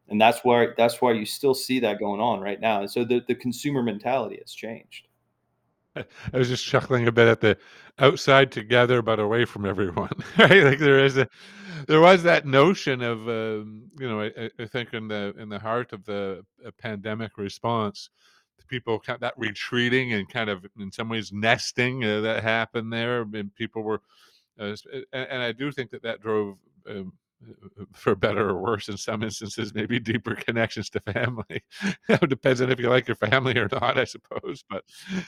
And 0.10 0.20
that's 0.20 0.40
why 0.44 0.68
that's 0.78 1.02
why 1.02 1.14
you 1.14 1.26
still 1.26 1.54
see 1.54 1.80
that 1.82 2.00
going 2.00 2.22
on 2.22 2.40
right 2.40 2.60
now. 2.60 2.82
And 2.82 2.90
so 2.90 3.04
the, 3.04 3.24
the 3.28 3.36
consumer 3.36 3.84
mentality 3.84 4.38
has 4.42 4.54
changed. 4.54 5.08
I 5.96 6.38
was 6.38 6.50
just 6.50 6.66
chuckling 6.66 7.08
a 7.08 7.12
bit 7.12 7.28
at 7.28 7.42
the 7.42 7.58
outside 8.00 8.52
together 8.52 9.02
but 9.02 9.20
away 9.20 9.46
from 9.46 9.66
everyone. 9.66 10.12
Right? 10.38 10.64
Like 10.64 10.80
there 10.80 11.04
is 11.04 11.18
a 11.18 11.28
there 11.88 12.02
was 12.02 12.24
that 12.24 12.46
notion 12.46 13.02
of 13.02 13.28
um, 13.28 13.90
you 14.00 14.08
know 14.08 14.22
I, 14.22 14.50
I, 14.60 14.66
think 14.66 14.94
in 14.94 15.08
the 15.08 15.34
in 15.38 15.50
the 15.50 15.60
heart 15.60 15.94
of 15.94 16.06
the 16.06 16.44
uh, 16.66 16.72
pandemic 16.80 17.38
response, 17.38 18.10
people 18.68 19.02
that 19.20 19.34
retreating 19.38 20.14
and 20.14 20.28
kind 20.30 20.50
of 20.50 20.66
in 20.80 20.92
some 20.92 21.10
ways 21.10 21.32
nesting 21.32 22.04
uh, 22.04 22.22
that 22.22 22.44
happened 22.44 22.92
there, 22.92 23.22
and 23.22 23.54
people 23.56 23.84
were, 23.84 24.02
uh, 24.60 24.76
and, 25.14 25.28
and, 25.30 25.42
I 25.42 25.52
do 25.52 25.72
think 25.72 25.92
that 25.92 26.04
that 26.04 26.22
drove. 26.22 26.58
Um, 26.90 27.14
for 27.94 28.16
better 28.16 28.50
or 28.50 28.62
worse 28.62 28.90
in 28.90 28.98
some 28.98 29.24
instances 29.24 29.74
maybe 29.74 30.00
deeper 30.00 30.36
connections 30.36 30.90
to 30.90 31.00
family. 31.02 31.64
It 32.10 32.30
depends 32.30 32.62
on 32.62 32.72
if 32.72 32.80
you 32.80 32.90
like 32.90 33.08
your 33.08 33.16
family 33.16 33.58
or 33.58 33.70
not 33.72 33.98
i 33.98 34.04
suppose 34.06 34.64
but 34.70 34.84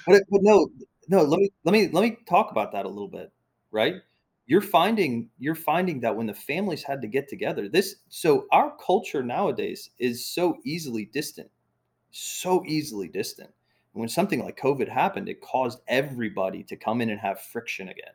but, 0.08 0.24
but 0.30 0.42
no 0.44 0.70
no 1.08 1.24
let 1.24 1.40
me 1.40 1.50
let 1.64 1.74
me 1.74 1.90
let 1.92 2.02
me 2.02 2.18
talk 2.28 2.52
about 2.52 2.72
that 2.72 2.86
a 2.86 2.90
little 2.90 3.08
bit 3.10 3.32
right? 3.72 3.96
You're 4.48 4.62
finding 4.62 5.30
you're 5.38 5.56
finding 5.56 6.00
that 6.02 6.16
when 6.16 6.26
the 6.26 6.34
families 6.34 6.84
had 6.84 7.02
to 7.02 7.08
get 7.08 7.28
together 7.28 7.70
this 7.70 7.98
so 8.10 8.48
our 8.52 8.76
culture 8.84 9.22
nowadays 9.22 9.92
is 10.00 10.26
so 10.26 10.58
easily 10.66 11.06
distant 11.06 11.50
so 12.12 12.64
easily 12.66 13.08
distant. 13.08 13.52
And 13.94 14.00
when 14.00 14.10
something 14.10 14.44
like 14.44 14.60
covid 14.60 14.90
happened 14.90 15.30
it 15.30 15.42
caused 15.42 15.82
everybody 15.88 16.64
to 16.64 16.76
come 16.76 17.02
in 17.02 17.12
and 17.12 17.20
have 17.20 17.42
friction 17.42 17.90
again. 17.90 18.14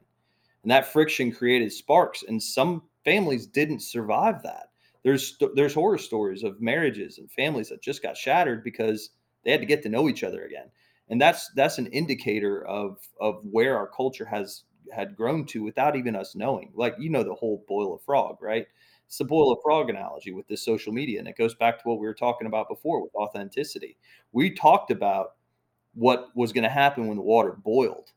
And 0.65 0.73
that 0.73 0.93
friction 0.93 1.31
created 1.31 1.73
sparks 1.73 2.25
and 2.27 2.43
some 2.43 2.83
families 3.05 3.47
didn't 3.47 3.81
survive 3.81 4.43
that. 4.43 4.71
There's 5.03 5.37
there's 5.55 5.75
horror 5.75 5.99
stories 5.99 6.43
of 6.43 6.61
marriages 6.61 7.19
and 7.19 7.31
families 7.31 7.69
that 7.69 7.83
just 7.83 8.03
got 8.03 8.17
shattered 8.17 8.65
because 8.65 9.11
they 9.45 9.51
had 9.51 9.61
to 9.61 9.67
get 9.67 9.83
to 9.83 9.91
know 9.91 10.09
each 10.09 10.25
other 10.25 10.45
again. 10.45 10.71
And 11.09 11.21
that's 11.21 11.51
that's 11.55 11.79
an 11.79 11.87
indicator 11.89 12.65
of 12.67 12.99
of 13.21 13.41
where 13.45 13.77
our 13.77 13.87
culture 13.87 14.25
has 14.25 14.65
had 14.93 15.17
grown 15.17 15.45
to 15.47 15.63
without 15.63 15.97
even 15.97 16.17
us 16.17 16.35
knowing. 16.35 16.73
Like 16.75 16.95
you 16.99 17.11
know 17.11 17.23
the 17.23 17.35
whole 17.35 17.65
boil 17.69 17.95
a 17.95 17.99
frog, 17.99 18.39
right? 18.41 18.67
It's 19.07 19.19
the 19.19 19.25
boil 19.25 19.53
a 19.53 19.61
frog 19.63 19.91
analogy 19.91 20.33
with 20.33 20.49
this 20.49 20.65
social 20.65 20.93
media. 20.93 21.19
And 21.19 21.29
it 21.29 21.37
goes 21.37 21.55
back 21.55 21.83
to 21.83 21.89
what 21.89 22.01
we 22.01 22.07
were 22.07 22.15
talking 22.15 22.47
about 22.47 22.71
before 22.71 23.03
with 23.03 23.15
authenticity. 23.15 23.99
We 24.33 24.51
talked 24.51 24.91
about 24.91 25.35
what 25.93 26.29
was 26.35 26.53
going 26.53 26.65
to 26.65 26.71
happen 26.71 27.07
when 27.07 27.19
the 27.19 27.23
water 27.23 27.53
boiled, 27.63 28.13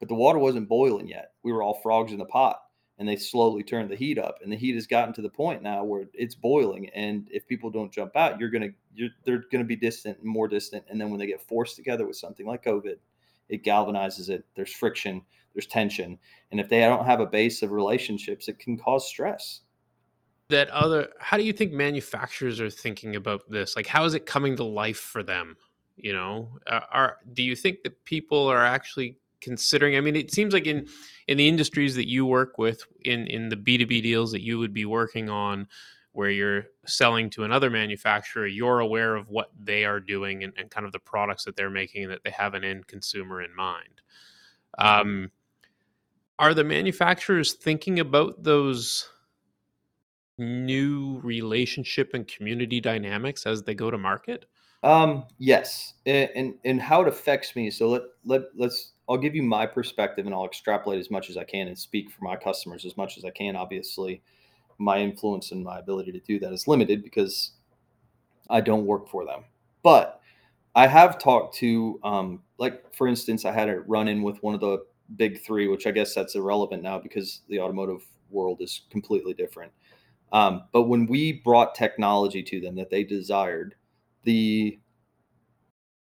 but 0.00 0.08
the 0.08 0.14
water 0.14 0.38
wasn't 0.38 0.70
boiling 0.70 1.06
yet. 1.06 1.32
We 1.42 1.52
were 1.52 1.62
all 1.62 1.80
frogs 1.82 2.12
in 2.12 2.18
the 2.18 2.24
pot 2.24 2.60
and 2.98 3.08
they 3.08 3.16
slowly 3.16 3.62
turn 3.62 3.88
the 3.88 3.96
heat 3.96 4.18
up 4.18 4.38
and 4.42 4.52
the 4.52 4.56
heat 4.56 4.74
has 4.74 4.86
gotten 4.86 5.14
to 5.14 5.22
the 5.22 5.28
point 5.28 5.62
now 5.62 5.82
where 5.82 6.04
it's 6.14 6.34
boiling 6.34 6.88
and 6.90 7.28
if 7.30 7.46
people 7.46 7.70
don't 7.70 7.92
jump 7.92 8.14
out 8.16 8.38
you're 8.38 8.50
going 8.50 8.74
to 8.96 9.08
they're 9.24 9.44
going 9.50 9.62
to 9.62 9.64
be 9.64 9.76
distant 9.76 10.22
more 10.22 10.48
distant 10.48 10.84
and 10.88 11.00
then 11.00 11.10
when 11.10 11.18
they 11.18 11.26
get 11.26 11.40
forced 11.40 11.76
together 11.76 12.06
with 12.06 12.16
something 12.16 12.46
like 12.46 12.64
covid 12.64 12.96
it 13.48 13.64
galvanizes 13.64 14.28
it 14.28 14.44
there's 14.54 14.72
friction 14.72 15.22
there's 15.54 15.66
tension 15.66 16.18
and 16.50 16.60
if 16.60 16.68
they 16.68 16.80
don't 16.80 17.04
have 17.04 17.20
a 17.20 17.26
base 17.26 17.62
of 17.62 17.72
relationships 17.72 18.48
it 18.48 18.58
can 18.58 18.78
cause 18.78 19.06
stress. 19.06 19.60
That 20.48 20.68
other 20.70 21.08
how 21.18 21.36
do 21.36 21.44
you 21.44 21.52
think 21.52 21.72
manufacturers 21.72 22.60
are 22.60 22.70
thinking 22.70 23.16
about 23.16 23.48
this? 23.50 23.74
Like 23.74 23.86
how 23.86 24.04
is 24.04 24.14
it 24.14 24.26
coming 24.26 24.56
to 24.56 24.64
life 24.64 24.98
for 24.98 25.22
them? 25.22 25.56
You 25.96 26.12
know 26.14 26.58
are 26.66 27.18
do 27.32 27.42
you 27.42 27.54
think 27.54 27.82
that 27.82 28.04
people 28.04 28.46
are 28.48 28.64
actually 28.64 29.18
considering 29.42 29.96
i 29.96 30.00
mean 30.00 30.16
it 30.16 30.32
seems 30.32 30.54
like 30.54 30.66
in 30.66 30.86
in 31.28 31.36
the 31.36 31.48
industries 31.48 31.94
that 31.94 32.08
you 32.08 32.24
work 32.24 32.58
with 32.58 32.84
in 33.04 33.26
in 33.26 33.48
the 33.48 33.56
b2b 33.56 34.02
deals 34.02 34.32
that 34.32 34.42
you 34.42 34.58
would 34.58 34.72
be 34.72 34.84
working 34.84 35.28
on 35.28 35.66
where 36.12 36.30
you're 36.30 36.66
selling 36.86 37.28
to 37.28 37.44
another 37.44 37.68
manufacturer 37.68 38.46
you're 38.46 38.80
aware 38.80 39.14
of 39.16 39.28
what 39.28 39.50
they 39.58 39.84
are 39.84 40.00
doing 40.00 40.44
and, 40.44 40.52
and 40.56 40.70
kind 40.70 40.86
of 40.86 40.92
the 40.92 40.98
products 40.98 41.44
that 41.44 41.56
they're 41.56 41.70
making 41.70 42.08
that 42.08 42.22
they 42.24 42.30
have 42.30 42.54
an 42.54 42.64
end 42.64 42.86
consumer 42.86 43.42
in 43.42 43.54
mind 43.54 44.00
um, 44.78 45.30
are 46.38 46.54
the 46.54 46.64
manufacturers 46.64 47.52
thinking 47.52 48.00
about 48.00 48.42
those 48.42 49.10
new 50.38 51.20
relationship 51.22 52.14
and 52.14 52.26
community 52.26 52.80
dynamics 52.80 53.44
as 53.44 53.62
they 53.62 53.74
go 53.74 53.90
to 53.90 53.98
market 53.98 54.46
um, 54.82 55.24
yes, 55.38 55.94
and, 56.06 56.28
and 56.34 56.54
and 56.64 56.82
how 56.82 57.02
it 57.02 57.08
affects 57.08 57.54
me. 57.54 57.70
So 57.70 57.88
let 57.88 58.02
let 58.24 58.42
let's. 58.56 58.91
I'll 59.08 59.18
give 59.18 59.34
you 59.34 59.42
my 59.42 59.66
perspective, 59.66 60.26
and 60.26 60.34
I'll 60.34 60.46
extrapolate 60.46 61.00
as 61.00 61.10
much 61.10 61.28
as 61.28 61.36
I 61.36 61.44
can 61.44 61.68
and 61.68 61.78
speak 61.78 62.10
for 62.10 62.24
my 62.24 62.36
customers 62.36 62.84
as 62.84 62.96
much 62.96 63.18
as 63.18 63.24
I 63.24 63.30
can. 63.30 63.56
Obviously, 63.56 64.22
my 64.78 64.98
influence 64.98 65.52
and 65.52 65.64
my 65.64 65.78
ability 65.78 66.12
to 66.12 66.20
do 66.20 66.38
that 66.40 66.52
is 66.52 66.68
limited 66.68 67.02
because 67.02 67.52
I 68.48 68.60
don't 68.60 68.86
work 68.86 69.08
for 69.08 69.24
them. 69.24 69.44
But 69.82 70.20
I 70.74 70.86
have 70.86 71.18
talked 71.18 71.56
to, 71.56 72.00
um, 72.02 72.42
like 72.58 72.94
for 72.94 73.06
instance, 73.06 73.44
I 73.44 73.52
had 73.52 73.68
a 73.68 73.80
run 73.80 74.08
in 74.08 74.22
with 74.22 74.42
one 74.42 74.54
of 74.54 74.60
the 74.60 74.84
big 75.16 75.42
three, 75.42 75.68
which 75.68 75.86
I 75.86 75.90
guess 75.90 76.14
that's 76.14 76.34
irrelevant 76.34 76.82
now 76.82 76.98
because 76.98 77.40
the 77.48 77.60
automotive 77.60 78.04
world 78.30 78.60
is 78.60 78.82
completely 78.90 79.34
different. 79.34 79.72
Um, 80.32 80.64
but 80.72 80.84
when 80.84 81.06
we 81.06 81.32
brought 81.32 81.74
technology 81.74 82.42
to 82.44 82.60
them 82.60 82.74
that 82.76 82.88
they 82.88 83.04
desired 83.04 83.74
the 84.24 84.78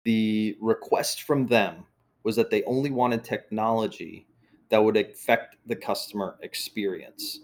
the 0.05 0.57
request 0.61 1.23
from 1.23 1.47
them 1.47 1.85
was 2.23 2.37
that 2.37 2.51
they 2.51 2.63
only 2.65 2.91
wanted 2.91 3.25
technology 3.25 4.27
that 4.69 4.83
would 4.83 4.97
affect 4.97 5.57
the 5.67 5.77
customer 5.77 6.39
experience. 6.43 7.41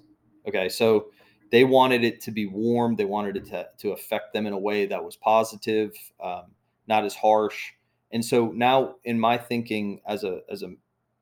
Okay, 0.47 0.69
so 0.69 1.09
they 1.51 1.65
wanted 1.65 2.05
it 2.05 2.21
to 2.23 2.31
be 2.31 2.47
warm. 2.47 2.97
They 2.97 3.05
wanted 3.05 3.37
it 3.37 3.47
to, 3.47 3.69
to 3.79 3.91
affect 3.93 4.33
them 4.33 4.47
in 4.47 4.53
a 4.53 4.59
way 4.59 4.87
that 4.87 5.05
was 5.05 5.17
positive, 5.17 5.95
um, 6.23 6.53
not 6.87 7.05
as 7.05 7.15
harsh. 7.15 7.73
And 8.13 8.25
so 8.25 8.53
now, 8.55 8.95
in 9.05 9.21
my 9.21 9.37
thinking 9.37 10.01
as 10.07 10.25
a 10.25 10.41
as 10.51 10.63
a 10.63 10.75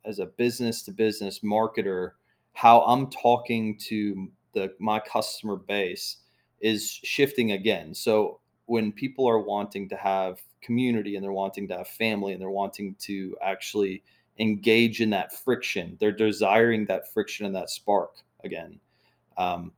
as 0.04 0.20
a 0.20 0.26
business 0.26 0.82
to 0.82 0.92
business 0.92 1.40
marketer, 1.40 2.12
how 2.52 2.82
I'm 2.82 3.10
talking 3.10 3.76
to 3.88 4.28
the 4.54 4.72
my 4.78 5.00
customer 5.00 5.56
base 5.56 6.18
is 6.60 6.88
shifting 7.02 7.52
again. 7.52 7.94
So 7.94 8.40
when 8.66 8.92
people 8.92 9.28
are 9.28 9.40
wanting 9.40 9.88
to 9.88 9.96
have 9.96 10.40
community 10.66 11.14
and 11.14 11.24
they're 11.24 11.32
wanting 11.32 11.68
to 11.68 11.78
have 11.78 11.88
family 11.88 12.32
and 12.32 12.42
they're 12.42 12.50
wanting 12.50 12.96
to 12.98 13.36
actually 13.42 14.02
engage 14.38 15.00
in 15.00 15.10
that 15.10 15.32
friction, 15.32 15.96
they're 16.00 16.12
desiring 16.12 16.84
that 16.86 17.12
friction 17.12 17.46
and 17.46 17.54
that 17.54 17.70
spark 17.70 18.16
again. 18.44 18.80
Um, 19.38 19.72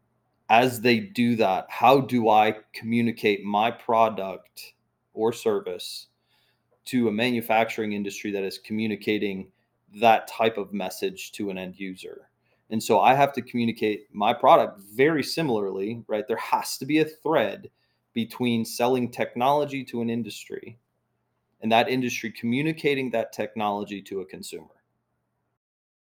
as 0.48 0.80
they 0.80 0.98
do 0.98 1.36
that, 1.36 1.66
how 1.68 2.00
do 2.00 2.30
I 2.30 2.56
communicate 2.72 3.44
my 3.44 3.70
product 3.70 4.72
or 5.12 5.32
service 5.32 6.06
to 6.86 7.08
a 7.08 7.12
manufacturing 7.12 7.92
industry 7.92 8.30
that 8.32 8.42
is 8.42 8.58
communicating 8.58 9.48
that 10.00 10.26
type 10.26 10.56
of 10.56 10.72
message 10.72 11.32
to 11.32 11.50
an 11.50 11.58
end 11.58 11.78
user? 11.78 12.28
And 12.70 12.82
so 12.82 13.00
I 13.00 13.14
have 13.14 13.32
to 13.34 13.42
communicate 13.42 14.06
my 14.12 14.32
product 14.32 14.80
very 14.80 15.22
similarly, 15.22 16.02
right? 16.06 16.26
There 16.26 16.36
has 16.36 16.78
to 16.78 16.86
be 16.86 16.98
a 16.98 17.04
thread 17.04 17.70
between 18.18 18.64
selling 18.64 19.08
technology 19.08 19.84
to 19.84 20.00
an 20.00 20.10
industry 20.10 20.76
and 21.60 21.70
that 21.70 21.88
industry 21.88 22.32
communicating 22.32 23.10
that 23.12 23.32
technology 23.32 24.02
to 24.02 24.22
a 24.22 24.26
consumer. 24.26 24.74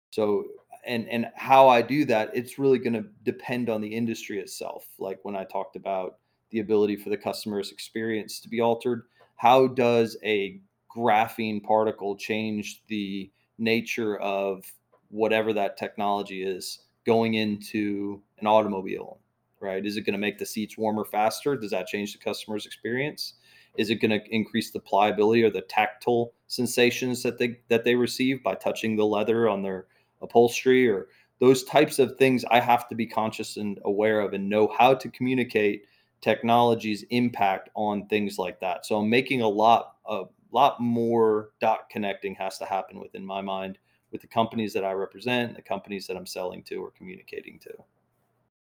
So 0.10 0.44
and 0.86 1.08
and 1.08 1.28
how 1.36 1.70
I 1.70 1.82
do 1.82 2.04
that, 2.04 2.32
it's 2.34 2.60
really 2.60 2.80
going 2.80 3.02
to 3.02 3.06
depend 3.24 3.70
on 3.70 3.80
the 3.80 3.88
industry 3.88 4.42
itself. 4.42 4.86
Like 5.00 5.20
when 5.24 5.38
I 5.38 5.46
talked 5.46 5.78
about 5.78 6.18
the 6.50 6.60
ability 6.60 6.98
for 6.98 7.10
the 7.10 7.16
customer's 7.16 7.72
experience 7.72 8.42
to 8.42 8.50
be 8.50 8.60
altered, 8.60 9.04
how 9.38 9.68
does 9.68 10.18
a 10.22 10.60
graphene 10.94 11.64
particle 11.64 12.18
change 12.18 12.84
the 12.88 13.32
nature 13.58 14.18
of 14.18 14.66
whatever 15.08 15.54
that 15.54 15.78
technology 15.78 16.44
is 16.44 16.80
going 17.06 17.36
into 17.36 18.22
an 18.40 18.48
automobile, 18.48 19.21
right? 19.62 19.86
Is 19.86 19.98
it 19.98 20.02
going 20.02 20.14
to 20.14 20.20
make 20.20 20.38
the 20.38 20.46
seats 20.46 20.78
warmer 20.78 21.06
faster? 21.06 21.56
Does 21.56 21.72
that 21.72 21.88
change 21.88 22.14
the 22.14 22.20
customer's 22.20 22.66
experience? 22.66 23.36
Is 23.78 23.90
it 23.90 23.96
going 23.96 24.12
to 24.12 24.36
increase 24.36 24.72
the 24.72 24.80
pliability 24.80 25.44
or 25.44 25.50
the 25.50 25.62
tactile 25.62 26.34
sensations 26.48 27.24
that 27.24 27.38
they 27.38 27.60
that 27.70 27.84
they 27.84 27.96
receive 27.96 28.44
by 28.44 28.56
touching 28.56 28.96
the 28.96 29.06
leather 29.06 29.48
on 29.48 29.62
their 29.62 29.88
upholstery 30.22 30.90
or 30.90 31.08
those 31.40 31.64
types 31.64 31.98
of 31.98 32.18
things 32.18 32.46
I 32.52 32.60
have 32.60 32.88
to 32.90 32.96
be 32.96 33.08
conscious 33.08 33.58
and 33.58 33.80
aware 33.86 34.20
of 34.20 34.34
and 34.34 34.50
know 34.50 34.72
how 34.78 34.94
to 34.94 35.10
communicate 35.10 35.86
technology's 36.22 37.04
impact 37.10 37.70
on 37.74 38.06
things 38.08 38.38
like 38.38 38.60
that. 38.60 38.86
So 38.86 38.98
I'm 38.98 39.10
making 39.10 39.42
a 39.42 39.48
lot 39.48 39.96
a 40.06 40.24
lot 40.52 40.80
more 40.82 41.52
dot 41.62 41.90
connecting 41.90 42.36
has 42.36 42.58
to 42.60 42.66
happen 42.66 43.00
within 43.00 43.26
my 43.26 43.42
mind 43.42 43.78
with 44.12 44.22
the 44.22 44.28
companies 44.28 44.74
that 44.74 44.84
I 44.84 44.92
represent, 44.92 45.56
the 45.56 45.62
companies 45.62 46.06
that 46.08 46.18
I'm 46.18 46.26
selling 46.26 46.62
to 46.64 46.76
or 46.76 46.92
communicating 46.92 47.58
to. 47.60 47.72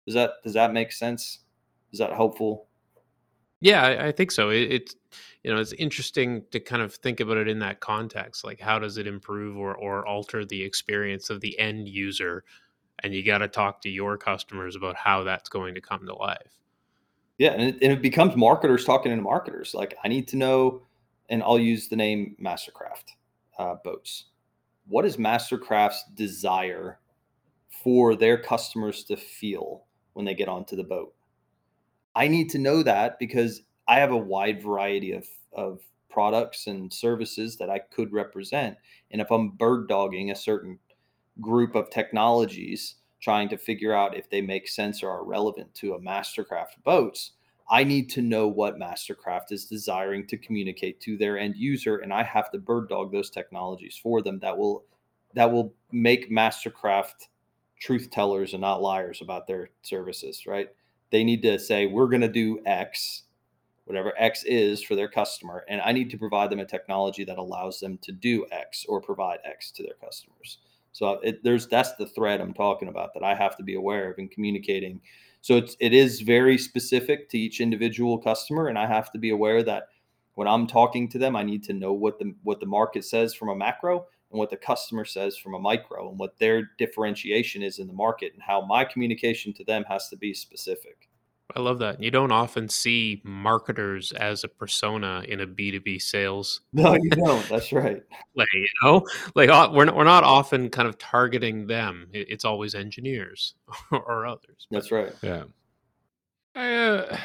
Does 0.07 0.15
that 0.15 0.35
does 0.41 0.53
that 0.53 0.71
make 0.71 0.93
sense? 0.93 1.39
Is 1.91 1.99
that 1.99 2.13
helpful? 2.13 2.67
Yeah, 3.59 3.83
I, 3.83 4.07
I 4.07 4.11
think 4.13 4.31
so. 4.31 4.49
It, 4.49 4.71
it's 4.71 4.95
you 5.43 5.53
know 5.53 5.59
it's 5.59 5.73
interesting 5.73 6.43
to 6.51 6.61
kind 6.61 6.81
of 6.81 6.95
think 6.95 7.19
about 7.19 7.35
it 7.35 7.49
in 7.49 7.59
that 7.59 7.81
context. 7.81 8.45
Like, 8.45 8.59
how 8.59 8.79
does 8.79 8.97
it 8.97 9.05
improve 9.05 9.57
or 9.57 9.75
or 9.75 10.07
alter 10.07 10.45
the 10.45 10.63
experience 10.63 11.29
of 11.29 11.41
the 11.41 11.59
end 11.59 11.89
user? 11.89 12.45
And 13.03 13.13
you 13.13 13.23
got 13.23 13.39
to 13.39 13.49
talk 13.49 13.81
to 13.81 13.89
your 13.89 14.17
customers 14.17 14.77
about 14.77 14.95
how 14.95 15.23
that's 15.23 15.49
going 15.49 15.75
to 15.75 15.81
come 15.81 16.05
to 16.05 16.15
life. 16.15 16.57
Yeah, 17.37 17.51
and 17.51 17.61
it, 17.61 17.77
and 17.81 17.91
it 17.91 18.01
becomes 18.01 18.35
marketers 18.35 18.85
talking 18.85 19.15
to 19.15 19.21
marketers. 19.21 19.75
Like, 19.75 19.95
I 20.03 20.07
need 20.07 20.27
to 20.29 20.37
know, 20.37 20.81
and 21.29 21.43
I'll 21.43 21.59
use 21.59 21.89
the 21.89 21.95
name 21.95 22.35
Mastercraft 22.41 23.13
uh, 23.59 23.75
boats. 23.83 24.29
What 24.87 25.05
is 25.05 25.17
Mastercraft's 25.17 26.05
desire 26.15 26.97
for 27.69 28.15
their 28.15 28.41
customers 28.41 29.03
to 29.03 29.15
feel 29.15 29.86
when 30.17 30.25
they 30.25 30.33
get 30.33 30.49
onto 30.49 30.75
the 30.75 30.83
boat? 30.83 31.13
I 32.15 32.27
need 32.27 32.49
to 32.49 32.57
know 32.57 32.81
that 32.81 33.19
because 33.19 33.61
I 33.87 33.99
have 33.99 34.11
a 34.11 34.17
wide 34.17 34.63
variety 34.63 35.11
of, 35.11 35.27
of 35.53 35.81
products 36.09 36.65
and 36.65 36.91
services 36.91 37.57
that 37.57 37.69
I 37.69 37.77
could 37.77 38.11
represent. 38.11 38.77
And 39.11 39.21
if 39.21 39.31
I'm 39.31 39.51
bird 39.51 39.87
dogging 39.87 40.31
a 40.31 40.35
certain 40.35 40.79
group 41.39 41.75
of 41.75 41.91
technologies, 41.91 42.95
trying 43.21 43.49
to 43.49 43.57
figure 43.57 43.93
out 43.93 44.17
if 44.17 44.27
they 44.31 44.41
make 44.41 44.67
sense 44.67 45.03
or 45.03 45.11
are 45.11 45.23
relevant 45.23 45.75
to 45.75 45.93
a 45.93 46.01
Mastercraft 46.01 46.83
boats, 46.83 47.33
I 47.69 47.83
need 47.83 48.09
to 48.11 48.23
know 48.23 48.47
what 48.47 48.79
Mastercraft 48.79 49.51
is 49.51 49.65
desiring 49.65 50.25
to 50.27 50.37
communicate 50.37 50.99
to 51.01 51.17
their 51.17 51.37
end 51.37 51.55
user, 51.55 51.97
and 51.97 52.11
I 52.11 52.23
have 52.23 52.49
to 52.51 52.57
bird 52.57 52.89
dog 52.89 53.11
those 53.11 53.29
technologies 53.29 53.99
for 54.01 54.23
them 54.23 54.39
that 54.39 54.57
will 54.57 54.85
that 55.33 55.51
will 55.51 55.75
make 55.91 56.31
Mastercraft 56.31 57.27
truth 57.79 58.09
tellers 58.09 58.53
and 58.53 58.61
not 58.61 58.81
liars 58.81 59.21
about 59.21 59.47
their 59.47 59.69
services, 59.81 60.45
right? 60.45 60.69
they 61.11 61.23
need 61.23 61.41
to 61.41 61.57
say 61.59 61.85
we're 61.85 62.07
going 62.07 62.21
to 62.21 62.27
do 62.27 62.59
x 62.65 63.23
whatever 63.85 64.13
x 64.17 64.43
is 64.43 64.83
for 64.83 64.95
their 64.95 65.07
customer 65.07 65.63
and 65.69 65.81
i 65.81 65.91
need 65.91 66.09
to 66.09 66.17
provide 66.17 66.49
them 66.49 66.59
a 66.59 66.65
technology 66.65 67.23
that 67.23 67.37
allows 67.37 67.79
them 67.79 67.97
to 67.99 68.11
do 68.11 68.45
x 68.51 68.85
or 68.87 69.01
provide 69.01 69.39
x 69.45 69.71
to 69.71 69.83
their 69.83 69.95
customers 70.03 70.59
so 70.91 71.11
it, 71.23 71.43
there's 71.43 71.67
that's 71.67 71.95
the 71.95 72.07
thread 72.07 72.41
i'm 72.41 72.53
talking 72.53 72.89
about 72.89 73.13
that 73.13 73.23
i 73.23 73.33
have 73.33 73.55
to 73.55 73.63
be 73.63 73.75
aware 73.75 74.11
of 74.11 74.19
in 74.19 74.27
communicating 74.27 74.99
so 75.41 75.55
it's 75.55 75.77
it 75.79 75.93
is 75.93 76.21
very 76.21 76.57
specific 76.57 77.29
to 77.29 77.37
each 77.37 77.61
individual 77.61 78.17
customer 78.17 78.67
and 78.67 78.77
i 78.77 78.85
have 78.85 79.11
to 79.11 79.17
be 79.17 79.29
aware 79.29 79.63
that 79.63 79.87
when 80.35 80.47
i'm 80.47 80.67
talking 80.67 81.07
to 81.07 81.17
them 81.17 81.35
i 81.35 81.43
need 81.43 81.63
to 81.63 81.73
know 81.73 81.93
what 81.93 82.19
the 82.19 82.33
what 82.43 82.59
the 82.59 82.65
market 82.65 83.05
says 83.05 83.33
from 83.33 83.49
a 83.49 83.55
macro 83.55 84.05
and 84.31 84.39
what 84.39 84.49
the 84.49 84.57
customer 84.57 85.05
says 85.05 85.37
from 85.37 85.53
a 85.53 85.59
micro 85.59 86.09
and 86.09 86.19
what 86.19 86.37
their 86.39 86.71
differentiation 86.77 87.63
is 87.63 87.79
in 87.79 87.87
the 87.87 87.93
market 87.93 88.33
and 88.33 88.43
how 88.43 88.61
my 88.61 88.83
communication 88.83 89.53
to 89.53 89.63
them 89.63 89.85
has 89.87 90.09
to 90.09 90.17
be 90.17 90.33
specific. 90.33 91.09
I 91.55 91.61
love 91.61 91.79
that. 91.79 92.03
You 92.03 92.11
don't 92.11 92.31
often 92.31 92.67
see 92.67 93.21
marketers 93.23 94.11
as 94.11 94.43
a 94.43 94.49
persona 94.49 95.23
in 95.29 95.39
a 95.41 95.47
B2B 95.47 96.01
sales. 96.01 96.61
No, 96.73 96.93
you 96.93 97.09
don't. 97.09 97.47
That's 97.47 97.71
right. 97.71 98.03
like, 98.35 98.47
you 98.53 98.67
know, 98.83 99.07
like 99.33 99.49
uh, 99.49 99.69
we're 99.73 99.85
not, 99.85 99.95
we're 99.95 100.03
not 100.03 100.23
often 100.23 100.69
kind 100.69 100.87
of 100.87 100.97
targeting 100.97 101.65
them. 101.65 102.07
It's 102.11 102.43
always 102.43 102.75
engineers 102.75 103.55
or 103.91 104.25
others. 104.25 104.67
That's 104.69 104.91
right. 104.91 105.13
Yeah. 105.21 105.43
I, 106.53 106.73
uh, 106.73 107.17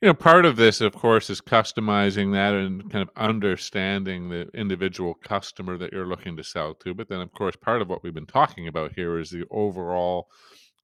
you 0.00 0.08
know 0.08 0.14
part 0.14 0.46
of 0.46 0.56
this 0.56 0.80
of 0.80 0.94
course 0.94 1.28
is 1.28 1.40
customizing 1.40 2.32
that 2.32 2.54
and 2.54 2.90
kind 2.90 3.02
of 3.02 3.10
understanding 3.16 4.28
the 4.30 4.48
individual 4.54 5.14
customer 5.14 5.76
that 5.76 5.92
you're 5.92 6.06
looking 6.06 6.36
to 6.36 6.44
sell 6.44 6.74
to. 6.74 6.94
But 6.94 7.08
then 7.08 7.20
of 7.20 7.32
course 7.32 7.56
part 7.56 7.82
of 7.82 7.88
what 7.88 8.02
we've 8.02 8.14
been 8.14 8.26
talking 8.26 8.66
about 8.68 8.92
here 8.94 9.18
is 9.18 9.30
the 9.30 9.44
overall 9.50 10.28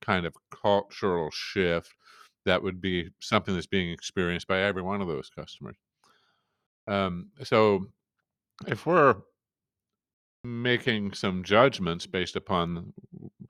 kind 0.00 0.26
of 0.26 0.34
cultural 0.50 1.30
shift 1.32 1.94
that 2.44 2.62
would 2.62 2.80
be 2.80 3.10
something 3.20 3.54
that's 3.54 3.66
being 3.66 3.90
experienced 3.90 4.46
by 4.46 4.60
every 4.60 4.82
one 4.82 5.00
of 5.00 5.08
those 5.08 5.30
customers. 5.30 5.76
Um, 6.86 7.30
so 7.42 7.86
if 8.68 8.86
we're 8.86 9.16
making 10.44 11.12
some 11.12 11.42
judgments 11.42 12.06
based 12.06 12.36
upon 12.36 12.92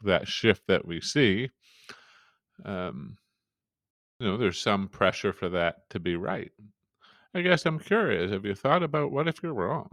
that 0.02 0.26
shift 0.26 0.62
that 0.68 0.87
we 0.87 1.00
see 1.00 1.50
um, 2.64 3.18
you 4.18 4.26
know, 4.26 4.37
there's 4.37 4.59
some 4.59 4.88
pressure 4.88 5.33
for 5.33 5.48
that 5.50 5.88
to 5.90 6.00
be 6.00 6.16
right. 6.16 6.52
I 7.35 7.42
guess 7.42 7.66
I'm 7.66 7.79
curious. 7.79 8.33
Have 8.33 8.46
you 8.46 8.55
thought 8.55 8.83
about 8.83 9.12
what 9.12 9.29
if 9.29 9.42
you're 9.42 9.55
wrong? 9.55 9.90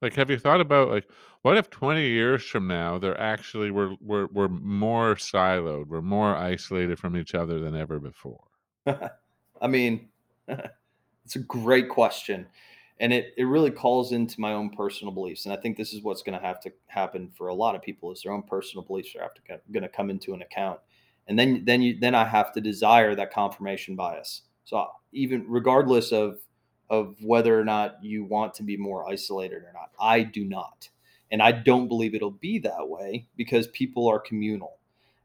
Like, 0.00 0.14
have 0.14 0.30
you 0.30 0.38
thought 0.38 0.60
about 0.60 0.90
like 0.90 1.08
what 1.42 1.56
if 1.56 1.70
20 1.70 2.06
years 2.06 2.44
from 2.44 2.68
now 2.68 2.98
they're 2.98 3.20
actually 3.20 3.70
we're 3.70 3.96
we're 4.00 4.26
we're 4.26 4.48
more 4.48 5.14
siloed, 5.14 5.88
we're 5.88 6.02
more 6.02 6.36
isolated 6.36 6.98
from 6.98 7.16
each 7.16 7.34
other 7.34 7.58
than 7.58 7.74
ever 7.74 7.98
before? 7.98 8.44
I 8.86 9.66
mean, 9.66 10.08
it's 11.24 11.36
a 11.36 11.40
great 11.40 11.88
question. 11.88 12.46
And 13.00 13.12
it, 13.12 13.34
it 13.36 13.44
really 13.44 13.72
calls 13.72 14.12
into 14.12 14.40
my 14.40 14.52
own 14.52 14.70
personal 14.70 15.12
beliefs. 15.12 15.46
And 15.46 15.52
I 15.52 15.56
think 15.56 15.76
this 15.76 15.92
is 15.92 16.02
what's 16.02 16.22
going 16.22 16.38
to 16.38 16.46
have 16.46 16.60
to 16.60 16.72
happen 16.86 17.28
for 17.36 17.48
a 17.48 17.54
lot 17.54 17.74
of 17.74 17.82
people 17.82 18.12
is 18.12 18.22
their 18.22 18.32
own 18.32 18.42
personal 18.42 18.84
beliefs 18.84 19.16
are 19.20 19.30
going 19.72 19.82
to 19.82 19.88
come 19.88 20.10
into 20.10 20.32
an 20.32 20.42
account 20.42 20.78
and 21.28 21.38
then 21.38 21.62
then 21.64 21.82
you 21.82 21.98
then 21.98 22.14
I 22.14 22.24
have 22.24 22.52
to 22.52 22.60
desire 22.60 23.14
that 23.14 23.32
confirmation 23.32 23.96
bias. 23.96 24.42
So 24.64 24.86
even 25.12 25.44
regardless 25.48 26.12
of 26.12 26.38
of 26.90 27.16
whether 27.22 27.58
or 27.58 27.64
not 27.64 28.02
you 28.02 28.24
want 28.24 28.54
to 28.54 28.62
be 28.62 28.76
more 28.76 29.08
isolated 29.08 29.62
or 29.62 29.72
not, 29.72 29.90
I 29.98 30.22
do 30.22 30.44
not, 30.44 30.88
and 31.30 31.42
I 31.42 31.52
don't 31.52 31.88
believe 31.88 32.14
it'll 32.14 32.30
be 32.30 32.58
that 32.60 32.88
way 32.88 33.26
because 33.36 33.68
people 33.68 34.06
are 34.08 34.18
communal, 34.18 34.78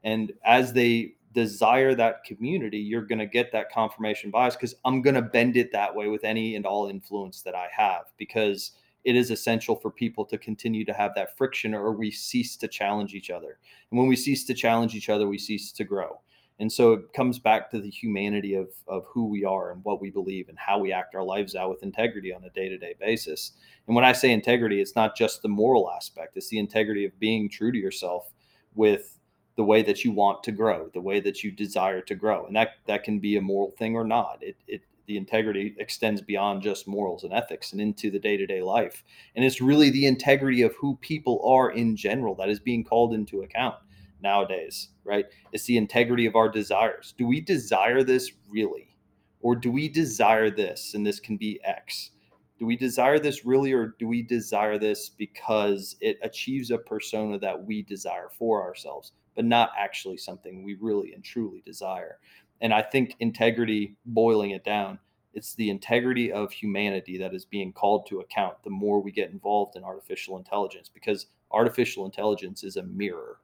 and 0.04 0.32
as 0.46 0.74
they 0.74 1.14
desire 1.34 1.94
that 1.96 2.24
community, 2.24 2.80
you're 2.80 3.06
going 3.06 3.20
to 3.20 3.26
get 3.26 3.52
that 3.52 3.72
confirmation 3.72 4.32
bias 4.32 4.56
because 4.56 4.76
I'm 4.84 5.02
going 5.02 5.16
to 5.16 5.22
bend 5.22 5.58
it 5.58 5.72
that 5.74 5.94
way 5.94 6.08
with 6.08 6.24
any 6.24 6.56
and 6.56 6.66
all 6.66 6.88
influence 6.88 7.42
that 7.44 7.56
I 7.56 7.68
have 7.72 8.06
because 8.18 8.72
it 9.06 9.16
is 9.16 9.32
essential 9.32 9.76
for 9.76 9.90
people 9.90 10.26
to 10.26 10.38
continue 10.38 10.86
to 10.86 10.94
have 10.94 11.16
that 11.16 11.38
friction 11.38 11.74
or 11.74 11.92
we 11.94 12.12
cease 12.12 12.58
to 12.58 12.68
challenge 12.68 13.14
each 13.14 13.30
other. 13.30 13.58
And 13.92 13.98
when 13.98 14.08
we 14.08 14.16
cease 14.16 14.44
to 14.46 14.54
challenge 14.54 14.96
each 14.96 15.10
other, 15.10 15.28
we 15.28 15.38
cease 15.38 15.72
to 15.74 15.84
grow. 15.84 16.20
And 16.60 16.72
so 16.72 16.92
it 16.92 17.14
comes 17.14 17.40
back 17.40 17.72
to 17.72 17.80
the 17.80 17.90
humanity 17.90 18.54
of, 18.54 18.70
of 18.88 19.06
who 19.08 19.28
we 19.28 19.46
are 19.46 19.72
and 19.72 19.84
what 19.86 20.02
we 20.02 20.10
believe 20.10 20.50
and 20.50 20.58
how 20.60 20.78
we 20.78 20.92
act 20.92 21.16
our 21.16 21.24
lives 21.24 21.56
out 21.56 21.70
with 21.70 21.84
integrity 21.84 22.34
on 22.34 22.44
a 22.44 22.50
day 22.50 22.68
to 22.68 22.78
day 22.78 22.96
basis. 23.00 23.54
And 23.88 23.96
when 23.96 24.04
I 24.04 24.12
say 24.12 24.32
integrity, 24.32 24.82
it's 24.82 24.96
not 24.96 25.16
just 25.16 25.42
the 25.42 25.48
moral 25.48 25.90
aspect, 25.90 26.36
it's 26.36 26.50
the 26.50 26.60
integrity 26.60 27.06
of 27.06 27.18
being 27.18 27.50
true 27.50 27.72
to 27.72 27.78
yourself 27.78 28.34
with 28.76 29.18
the 29.56 29.64
way 29.64 29.82
that 29.84 30.04
you 30.04 30.12
want 30.12 30.44
to 30.44 30.52
grow, 30.52 30.90
the 30.94 31.02
way 31.02 31.20
that 31.22 31.44
you 31.44 31.52
desire 31.52 32.02
to 32.02 32.16
grow. 32.16 32.46
And 32.46 32.56
that, 32.56 32.76
that 32.88 33.04
can 33.04 33.20
be 33.20 33.38
a 33.38 33.42
moral 33.42 33.72
thing 33.72 33.96
or 33.96 34.06
not. 34.06 34.40
It, 34.42 34.58
it, 34.68 34.82
the 35.10 35.18
integrity 35.18 35.76
extends 35.78 36.22
beyond 36.22 36.62
just 36.62 36.88
morals 36.88 37.26
and 37.26 37.34
ethics 37.34 37.74
and 37.74 37.82
into 37.82 38.10
the 38.10 38.20
day-to-day 38.20 38.62
life. 38.62 39.04
And 39.36 39.44
it's 39.44 39.60
really 39.60 39.90
the 39.90 40.06
integrity 40.06 40.62
of 40.62 40.74
who 40.76 40.96
people 41.02 41.42
are 41.46 41.72
in 41.72 41.98
general 41.98 42.36
that 42.36 42.48
is 42.48 42.62
being 42.62 42.86
called 42.86 43.14
into 43.14 43.42
account 43.42 43.76
nowadays 44.22 44.90
right? 45.10 45.26
It's 45.52 45.66
the 45.66 45.78
integrity 45.78 46.28
of 46.28 46.36
our 46.36 46.50
desires. 46.50 47.16
Do 47.18 47.26
we 47.26 47.42
desire 47.42 48.04
this 48.04 48.32
really? 48.48 48.96
Or 49.42 49.56
do 49.56 49.72
we 49.72 49.90
desire 49.90 50.52
this 50.52 50.94
and 50.94 51.06
this 51.06 51.20
can 51.20 51.36
be 51.36 51.60
x? 51.64 52.12
Do 52.60 52.68
we 52.68 52.76
desire 52.76 53.18
this 53.18 53.44
really 53.44 53.74
or 53.74 53.96
do 53.98 54.08
we 54.08 54.22
desire 54.22 54.78
this 54.78 55.10
because 55.10 55.96
it 56.00 56.20
achieves 56.22 56.70
a 56.70 56.78
persona 56.78 57.40
that 57.40 57.66
we 57.66 57.82
desire 57.82 58.30
for 58.38 58.62
ourselves 58.62 59.14
but 59.36 59.46
not 59.46 59.72
actually 59.78 60.18
something 60.18 60.64
we 60.64 60.76
really 60.82 61.14
and 61.14 61.24
truly 61.24 61.64
desire 61.66 62.20
and 62.62 62.74
I 62.74 62.82
think 62.82 63.16
integrity, 63.20 63.96
boiling 64.06 64.52
it 64.52 64.64
down, 64.64 65.00
it's 65.34 65.56
the 65.56 65.70
integrity 65.70 66.32
of 66.32 66.52
humanity 66.52 67.18
that 67.18 67.34
is 67.34 67.46
being 67.46 67.72
called 67.72 68.08
to 68.08 68.20
account 68.20 68.62
the 68.64 68.70
more 68.70 69.02
we 69.02 69.12
get 69.12 69.32
involved 69.32 69.76
in 69.76 69.84
artificial 69.84 70.38
intelligence 70.38 70.90
because 70.90 71.28
artificial 71.52 72.06
intelligence 72.06 72.64
is 72.64 72.78
a 72.78 72.84
mirror 72.84 73.38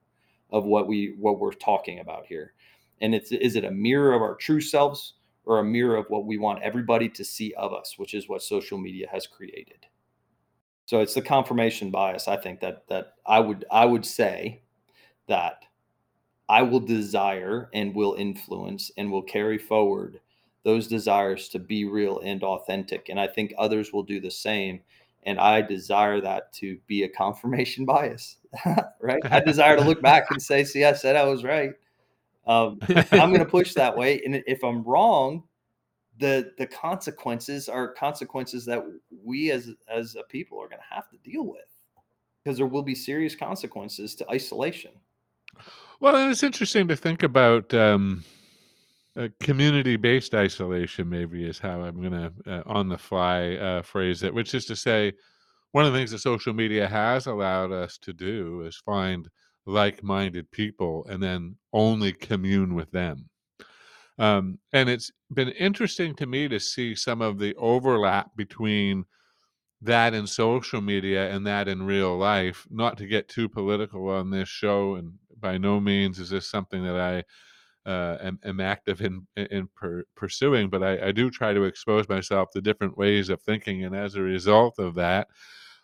of 0.52 0.66
what 0.66 0.88
we 0.88 1.16
what 1.20 1.40
we're 1.40 1.54
talking 1.54 2.00
about 2.00 2.26
here. 2.26 2.54
And 3.02 3.14
it's 3.14 3.32
is 3.32 3.56
it 3.56 3.66
a 3.66 3.72
mirror 3.72 4.14
of 4.14 4.22
our 4.22 4.36
true 4.36 4.62
selves 4.62 5.14
or 5.46 5.60
a 5.60 5.64
mirror 5.64 5.96
of 5.96 6.08
what 6.10 6.26
we 6.26 6.38
want 6.38 6.64
everybody 6.64 7.08
to 7.10 7.24
see 7.24 7.54
of 7.54 7.74
us, 7.74 7.96
which 7.98 8.14
is 8.14 8.28
what 8.28 8.42
social 8.42 8.78
media 8.78 9.08
has 9.12 9.28
created. 9.28 9.86
So 10.86 11.02
it's 11.02 11.14
the 11.14 11.22
confirmation 11.22 11.92
bias. 11.92 12.28
I 12.28 12.38
think 12.38 12.60
that 12.62 12.88
that 12.90 13.14
I 13.26 13.40
would 13.40 13.66
I 13.72 13.86
would 13.86 14.06
say 14.06 14.62
that 15.28 15.65
I 16.48 16.62
will 16.62 16.80
desire 16.80 17.70
and 17.74 17.96
will 17.96 18.16
influence 18.16 18.92
and 18.98 19.12
will 19.12 19.24
carry 19.24 19.58
forward 19.58 20.20
those 20.64 20.88
desires 20.88 21.48
to 21.50 21.60
be 21.60 21.86
real 21.86 22.20
and 22.20 22.44
authentic. 22.44 23.10
And 23.10 23.20
I 23.20 23.28
think 23.28 23.54
others 23.58 23.94
will 23.94 24.04
do 24.04 24.20
the 24.20 24.32
same. 24.32 24.82
And 25.24 25.40
I 25.40 25.62
desire 25.62 26.22
that 26.22 26.54
to 26.54 26.78
be 26.88 27.04
a 27.04 27.10
confirmation 27.10 27.86
bias, 27.86 28.38
right? 29.00 29.22
I 29.26 29.40
desire 29.40 29.76
to 29.76 29.84
look 29.84 30.02
back 30.02 30.30
and 30.30 30.42
say, 30.42 30.64
see, 30.64 30.84
I 30.84 30.94
said 30.94 31.16
I 31.16 31.26
was 31.26 31.44
right. 31.44 31.72
Um, 32.46 32.80
I'm 32.90 33.30
going 33.30 33.40
to 33.40 33.46
push 33.46 33.74
that 33.74 33.96
way. 33.98 34.22
And 34.24 34.44
if 34.46 34.64
I'm 34.64 34.84
wrong, 34.84 35.44
the 36.18 36.54
the 36.58 36.68
consequences 36.68 37.68
are 37.68 37.90
consequences 37.94 38.66
that 38.66 38.84
we 39.24 39.52
as 39.52 39.72
as 39.90 40.16
a 40.16 40.24
people 40.24 40.58
are 40.62 40.70
going 40.70 40.80
to 40.80 40.96
have 40.96 41.10
to 41.10 41.18
deal 41.30 41.46
with 41.46 41.68
because 42.42 42.58
there 42.58 42.68
will 42.68 42.84
be 42.84 42.96
serious 42.96 43.36
consequences 43.36 44.16
to 44.16 44.30
isolation 44.30 44.92
well, 46.00 46.30
it's 46.30 46.44
interesting 46.44 46.88
to 46.88 46.96
think 46.96 47.24
about 47.24 47.74
um, 47.74 48.24
community-based 49.40 50.34
isolation. 50.34 51.10
Maybe 51.10 51.46
is 51.46 51.60
how 51.60 51.82
I'm 51.82 52.02
going 52.02 52.12
to 52.12 52.32
uh, 52.48 52.64
on 52.66 52.90
the 52.90 52.98
fly 52.98 53.56
uh, 53.56 53.82
phrase 53.82 54.24
it, 54.24 54.34
which 54.34 54.54
is 54.54 54.66
to 54.66 54.76
say, 54.76 55.14
one 55.72 55.86
of 55.86 55.92
the 55.92 56.00
things 56.00 56.12
that 56.12 56.20
social 56.20 56.54
media 56.54 56.88
has 56.88 57.28
allowed 57.28 57.72
us 57.72 57.98
to 58.00 58.14
do 58.14 58.62
is 58.62 58.78
find 58.86 59.28
like-minded 59.66 60.50
people 60.52 61.06
and 61.10 61.22
then 61.22 61.56
only 61.74 62.14
commune 62.14 62.76
with 62.76 62.92
them. 62.92 63.30
Um, 64.18 64.60
and 64.72 64.90
it's 64.90 65.12
been 65.34 65.50
interesting 65.50 66.16
to 66.16 66.26
me 66.26 66.48
to 66.48 66.60
see 66.60 66.96
some 66.96 67.22
of 67.22 67.40
the 67.40 67.56
overlap 67.56 68.36
between 68.38 69.04
that 69.82 70.14
in 70.14 70.26
social 70.28 70.82
media 70.82 71.30
and 71.30 71.46
that 71.46 71.68
in 71.68 71.84
real 71.84 72.18
life. 72.18 72.66
Not 72.70 72.98
to 72.98 73.08
get 73.08 73.28
too 73.28 73.50
political 73.50 74.08
on 74.10 74.30
this 74.30 74.48
show, 74.48 74.96
and 74.96 75.14
by 75.40 75.58
no 75.58 75.80
means 75.80 76.20
is 76.20 76.30
this 76.30 76.48
something 76.48 76.84
that 76.84 76.96
I 76.96 77.90
uh, 77.90 78.18
am, 78.22 78.40
am, 78.44 78.60
active 78.60 79.02
in 79.02 79.28
in 79.36 79.68
per, 79.76 80.04
pursuing, 80.16 80.70
but 80.70 80.82
I, 80.82 81.10
I, 81.10 81.12
do 81.12 81.30
try 81.30 81.54
to 81.54 81.66
expose 81.66 82.10
myself 82.10 82.50
to 82.52 82.62
different 82.62 82.98
ways 82.98 83.30
of 83.30 83.42
thinking, 83.42 83.84
and 83.86 83.96
as 83.96 84.16
a 84.16 84.22
result 84.22 84.80
of 84.80 84.96
that, 84.96 85.28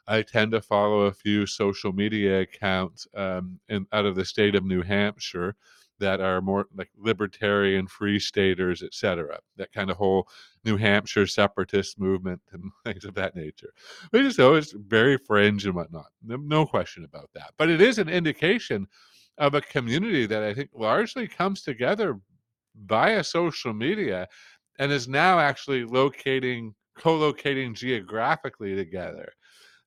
I 0.08 0.24
tend 0.24 0.52
to 0.54 0.62
follow 0.62 1.02
a 1.02 1.14
few 1.14 1.46
social 1.46 1.94
media 1.94 2.42
accounts 2.42 3.08
um, 3.16 3.60
in, 3.70 3.86
out 3.92 4.08
of 4.08 4.16
the 4.16 4.26
state 4.26 4.56
of 4.56 4.66
New 4.66 4.82
Hampshire 4.82 5.56
that 6.02 6.20
are 6.20 6.42
more 6.42 6.66
like 6.76 6.90
libertarian 6.98 7.88
free 7.88 8.20
staters 8.20 8.82
etc 8.82 9.38
that 9.56 9.72
kind 9.72 9.92
of 9.92 9.98
whole 9.98 10.28
new 10.66 10.76
hampshire 10.76 11.28
separatist 11.28 12.00
movement 12.00 12.42
and 12.52 12.64
things 12.84 13.06
of 13.06 13.14
that 13.14 13.36
nature. 13.36 13.72
Which 14.10 14.24
is 14.24 14.40
always 14.40 14.74
very 14.74 15.18
fringe 15.18 15.66
and 15.66 15.76
whatnot 15.76 16.08
no 16.24 16.66
question 16.66 17.06
about 17.06 17.30
that. 17.36 17.52
But 17.58 17.70
it 17.70 17.80
is 17.80 18.00
an 18.00 18.10
indication 18.10 18.88
of 19.42 19.54
a 19.56 19.62
community 19.62 20.26
that 20.26 20.44
i 20.44 20.54
think 20.54 20.70
largely 20.74 21.28
comes 21.28 21.62
together 21.62 22.18
via 22.86 23.24
social 23.24 23.74
media 23.74 24.28
and 24.80 24.92
is 24.92 25.08
now 25.08 25.40
actually 25.40 25.84
locating 25.84 26.74
co-locating 26.98 27.74
geographically 27.74 28.76
together. 28.76 29.32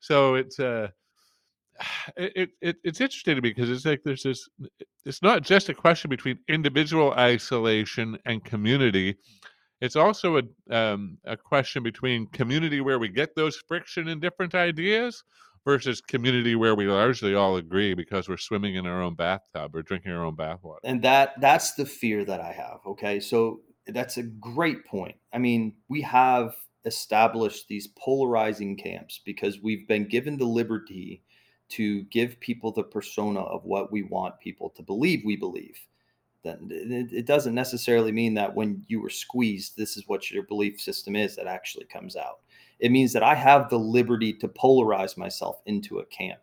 So 0.01 0.35
it's 0.35 0.59
uh, 0.59 0.89
it, 2.17 2.51
it 2.61 2.77
it's 2.83 3.01
interesting 3.01 3.37
to 3.37 3.43
me 3.43 3.51
because 3.51 3.71
it's 3.71 3.85
like 3.85 4.03
there's 4.05 4.23
this 4.23 4.49
it's 5.05 5.23
not 5.23 5.43
just 5.43 5.69
a 5.69 5.75
question 5.75 6.09
between 6.09 6.39
individual 6.49 7.13
isolation 7.13 8.19
and 8.27 8.45
community. 8.45 9.17
It's 9.81 9.97
also 9.97 10.39
a 10.39 10.77
um, 10.77 11.19
a 11.25 11.37
question 11.37 11.83
between 11.83 12.27
community 12.29 12.81
where 12.81 12.99
we 12.99 13.09
get 13.09 13.35
those 13.35 13.57
friction 13.69 14.09
and 14.09 14.21
different 14.21 14.55
ideas 14.55 15.25
versus 15.65 16.01
community 16.01 16.55
where 16.55 16.75
we 16.75 16.87
largely 16.87 17.35
all 17.35 17.57
agree 17.57 17.95
because 17.95 18.29
we're 18.29 18.37
swimming 18.37 18.75
in 18.75 18.87
our 18.87 19.03
own 19.03 19.15
bathtub 19.15 19.75
or 19.75 19.83
drinking 19.83 20.13
our 20.13 20.25
own 20.25 20.37
bathwater 20.37 20.79
and 20.85 21.03
that 21.03 21.41
that's 21.41 21.75
the 21.75 21.87
fear 21.87 22.25
that 22.25 22.41
i 22.41 22.53
have 22.53 22.81
okay 22.87 23.19
so 23.19 23.61
that's 23.89 24.17
a 24.17 24.23
great 24.23 24.85
point 24.85 25.17
i 25.33 25.39
mean 25.39 25.75
we 25.89 26.01
have 26.01 26.55
established 26.85 27.67
these 27.69 27.89
polarizing 27.99 28.77
camps 28.77 29.21
because 29.25 29.61
we've 29.63 29.89
been 29.89 30.07
given 30.07 30.37
the 30.37 30.45
liberty 30.45 31.23
to 31.71 32.03
give 32.05 32.39
people 32.41 32.73
the 32.73 32.83
persona 32.83 33.41
of 33.41 33.65
what 33.65 33.91
we 33.91 34.03
want 34.03 34.39
people 34.41 34.71
to 34.71 34.83
believe 34.83 35.23
we 35.25 35.37
believe. 35.37 35.79
Then 36.43 36.69
it 36.71 37.25
doesn't 37.25 37.55
necessarily 37.55 38.13
mean 38.13 38.35
that 38.35 38.55
when 38.55 38.85
you 38.87 39.01
were 39.01 39.09
squeezed, 39.09 39.79
this 39.79 39.97
is 39.97 40.07
what 40.07 40.31
your 40.31 40.43
belief 40.43 40.79
system 40.79 41.17
is 41.17 41.37
that 41.37 41.47
actually 41.47 41.87
comes 41.87 42.17
out. 42.17 42.41
It 42.81 42.93
means 42.93 43.13
that 43.13 43.23
I 43.23 43.35
have 43.35 43.69
the 43.69 43.79
liberty 43.79 44.33
to 44.35 44.49
polarize 44.49 45.17
myself 45.17 45.61
into 45.67 45.99
a 45.99 46.07
camp. 46.07 46.41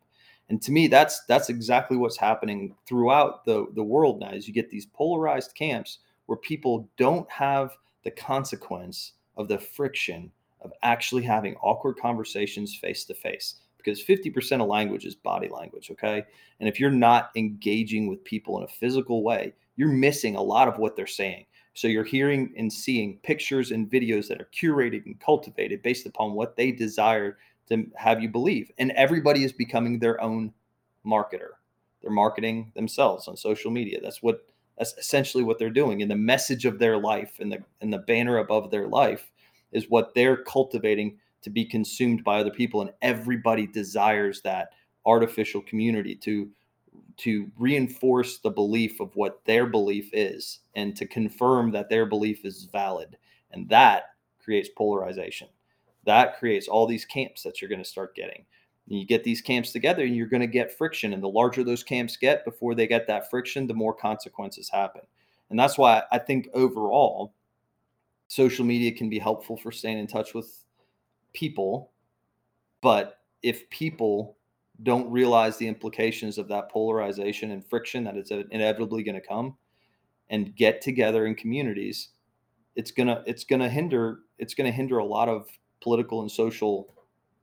And 0.50 0.62
to 0.64 0.72
me, 0.72 0.88
that's 0.88 1.24
that's 1.26 1.50
exactly 1.50 1.96
what's 1.96 2.18
happening 2.18 2.76
throughout 2.86 3.46
the, 3.46 3.68
the 3.74 3.84
world 3.84 4.20
now 4.20 4.32
is 4.32 4.48
you 4.48 4.54
get 4.54 4.70
these 4.70 4.86
polarized 4.86 5.56
camps 5.56 6.00
where 6.26 6.38
people 6.38 6.90
don't 6.98 7.30
have 7.32 7.78
the 8.04 8.12
consequence 8.12 9.14
of 9.38 9.48
the 9.48 9.58
friction 9.58 10.32
of 10.62 10.74
actually 10.84 11.24
having 11.24 11.56
awkward 11.56 11.96
conversations 11.98 12.76
face 12.76 13.06
to 13.06 13.14
face 13.14 13.56
because 13.78 14.04
50% 14.04 14.62
of 14.62 14.68
language 14.68 15.06
is 15.06 15.16
body 15.16 15.48
language. 15.48 15.90
Okay. 15.92 16.24
And 16.60 16.70
if 16.70 16.80
you're 16.80 16.92
not 16.92 17.32
engaging 17.36 18.08
with 18.08 18.24
people 18.24 18.58
in 18.58 18.64
a 18.64 18.68
physical 18.68 19.24
way, 19.24 19.54
you're 19.76 19.90
missing 19.90 20.36
a 20.36 20.42
lot 20.42 20.68
of 20.68 20.78
what 20.78 20.96
they're 20.96 21.08
saying. 21.08 21.46
So 21.74 21.88
you're 21.88 22.04
hearing 22.04 22.54
and 22.58 22.72
seeing 22.72 23.18
pictures 23.24 23.72
and 23.72 23.90
videos 23.90 24.28
that 24.28 24.42
are 24.42 24.50
curated 24.54 25.06
and 25.06 25.20
cultivated 25.20 25.82
based 25.82 26.06
upon 26.06 26.34
what 26.34 26.56
they 26.56 26.72
desire 26.72 27.38
to 27.70 27.86
have 27.96 28.22
you 28.22 28.30
believe. 28.30 28.72
And 28.78 28.92
everybody 28.92 29.44
is 29.44 29.54
becoming 29.54 30.00
their 30.00 30.22
own 30.22 30.54
marketer. 31.06 31.52
They're 32.02 32.12
marketing 32.12 32.72
themselves 32.76 33.28
on 33.28 33.38
social 33.38 33.72
media. 33.72 34.00
That's 34.02 34.22
what 34.22 34.46
that's 34.78 34.94
essentially 34.98 35.44
what 35.44 35.60
they're 35.60 35.70
doing. 35.70 36.02
And 36.02 36.10
the 36.10 36.16
message 36.16 36.66
of 36.66 36.80
their 36.80 36.98
life 36.98 37.34
and 37.40 37.52
the 37.52 37.60
and 37.82 37.94
the 37.94 38.00
banner 38.00 38.38
above 38.38 38.72
their 38.72 38.88
life 38.88 39.32
is 39.72 39.90
what 39.90 40.14
they're 40.16 40.44
cultivating 40.44 41.18
to 41.44 41.50
be 41.50 41.66
consumed 41.66 42.24
by 42.24 42.40
other 42.40 42.52
people 42.52 42.82
and 42.82 42.92
everybody 43.02 43.66
desires 43.66 44.42
that 44.42 44.70
artificial 45.06 45.62
community 45.62 46.16
to 46.16 46.50
to 47.22 47.52
reinforce 47.58 48.40
the 48.40 48.50
belief 48.50 49.00
of 49.00 49.16
what 49.16 49.44
their 49.46 49.66
belief 49.66 50.10
is 50.14 50.60
and 50.76 50.96
to 50.96 51.06
confirm 51.06 51.72
that 51.72 51.90
their 51.90 52.06
belief 52.06 52.46
is 52.46 52.66
valid. 52.72 53.18
And 53.52 53.68
that 53.70 54.04
creates 54.44 54.70
polarization. 54.76 55.48
That 56.06 56.40
creates 56.40 56.68
all 56.68 56.88
these 56.88 57.06
camps 57.06 57.44
that 57.44 57.62
you're 57.62 57.70
going 57.70 57.84
to 57.84 57.90
start 57.90 58.16
getting. 58.16 58.46
And 58.90 59.00
you 59.00 59.06
get 59.06 59.24
these 59.24 59.42
camps 59.42 59.72
together 59.72 60.04
and 60.04 60.16
you're 60.16 60.26
going 60.28 60.42
to 60.42 60.48
get 60.48 60.76
friction. 60.76 61.14
And 61.14 61.22
the 61.22 61.30
larger 61.30 61.64
those 61.64 61.84
camps 61.84 62.18
get 62.18 62.44
before 62.44 62.74
they 62.74 62.88
get 62.88 63.08
that 63.08 63.30
friction 63.30 63.68
the 63.68 63.74
more 63.74 63.94
consequences 63.94 64.70
happen. 64.70 65.02
And 65.50 65.60
that's 65.60 65.78
why 65.78 66.04
i 66.12 66.18
think 66.18 66.48
overall 66.54 67.34
social 68.32 68.64
media 68.64 68.94
can 68.94 69.10
be 69.10 69.20
helpful 69.20 69.58
for 69.58 69.74
staying 69.74 70.00
in 70.00 70.08
touch 70.08 70.34
with 70.34 70.64
people, 71.34 71.92
but 72.80 73.20
if 73.44 73.70
people 73.70 74.38
don't 74.84 75.10
realize 75.12 75.58
the 75.58 75.68
implications 75.68 76.38
of 76.38 76.48
that 76.48 76.70
polarization 76.70 77.52
and 77.52 77.66
friction 77.66 78.04
that 78.04 78.18
is 78.18 78.32
inevitably 78.52 79.04
going 79.04 79.20
to 79.20 79.28
come 79.28 79.56
and 80.30 80.56
get 80.56 80.82
together 80.82 81.26
in 81.26 81.36
communities 81.36 82.10
it's 82.76 82.92
going 82.92 83.08
to 83.08 83.22
it's 83.26 83.44
going 83.44 83.62
to 83.62 83.70
hinder 83.70 84.20
it's 84.38 84.54
going 84.54 84.70
to 84.70 84.76
hinder 84.76 84.98
a 84.98 85.06
lot 85.06 85.28
of 85.30 85.48
political 85.82 86.22
and 86.22 86.32
social 86.32 86.96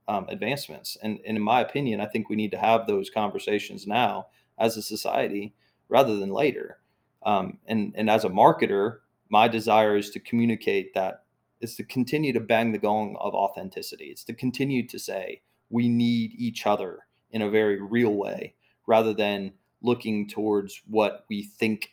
um, 0.07 0.25
advancements 0.29 0.97
and, 1.03 1.19
and 1.25 1.37
in 1.37 1.43
my 1.43 1.61
opinion 1.61 2.01
i 2.01 2.05
think 2.05 2.29
we 2.29 2.35
need 2.35 2.51
to 2.51 2.57
have 2.57 2.87
those 2.87 3.09
conversations 3.09 3.85
now 3.85 4.27
as 4.57 4.75
a 4.75 4.81
society 4.81 5.53
rather 5.87 6.17
than 6.17 6.31
later 6.31 6.79
um, 7.25 7.59
and 7.67 7.93
and 7.95 8.09
as 8.09 8.25
a 8.25 8.29
marketer 8.29 8.99
my 9.29 9.47
desire 9.47 9.95
is 9.95 10.09
to 10.09 10.19
communicate 10.19 10.93
that 10.93 11.23
is 11.61 11.75
to 11.75 11.83
continue 11.83 12.33
to 12.33 12.39
bang 12.39 12.71
the 12.71 12.77
gong 12.77 13.15
of 13.19 13.33
authenticity. 13.33 14.05
It's 14.05 14.23
to 14.25 14.33
continue 14.33 14.87
to 14.87 14.99
say 14.99 15.41
we 15.69 15.89
need 15.89 16.33
each 16.37 16.65
other 16.65 16.99
in 17.31 17.41
a 17.41 17.49
very 17.49 17.81
real 17.81 18.13
way 18.13 18.53
rather 18.87 19.13
than 19.13 19.53
looking 19.81 20.27
towards 20.27 20.81
what 20.87 21.25
we 21.29 21.43
think 21.43 21.91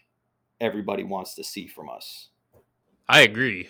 everybody 0.61 1.05
wants 1.05 1.35
to 1.35 1.45
see 1.45 1.67
from 1.67 1.89
us. 1.89 2.29
I 3.09 3.21
agree. 3.21 3.69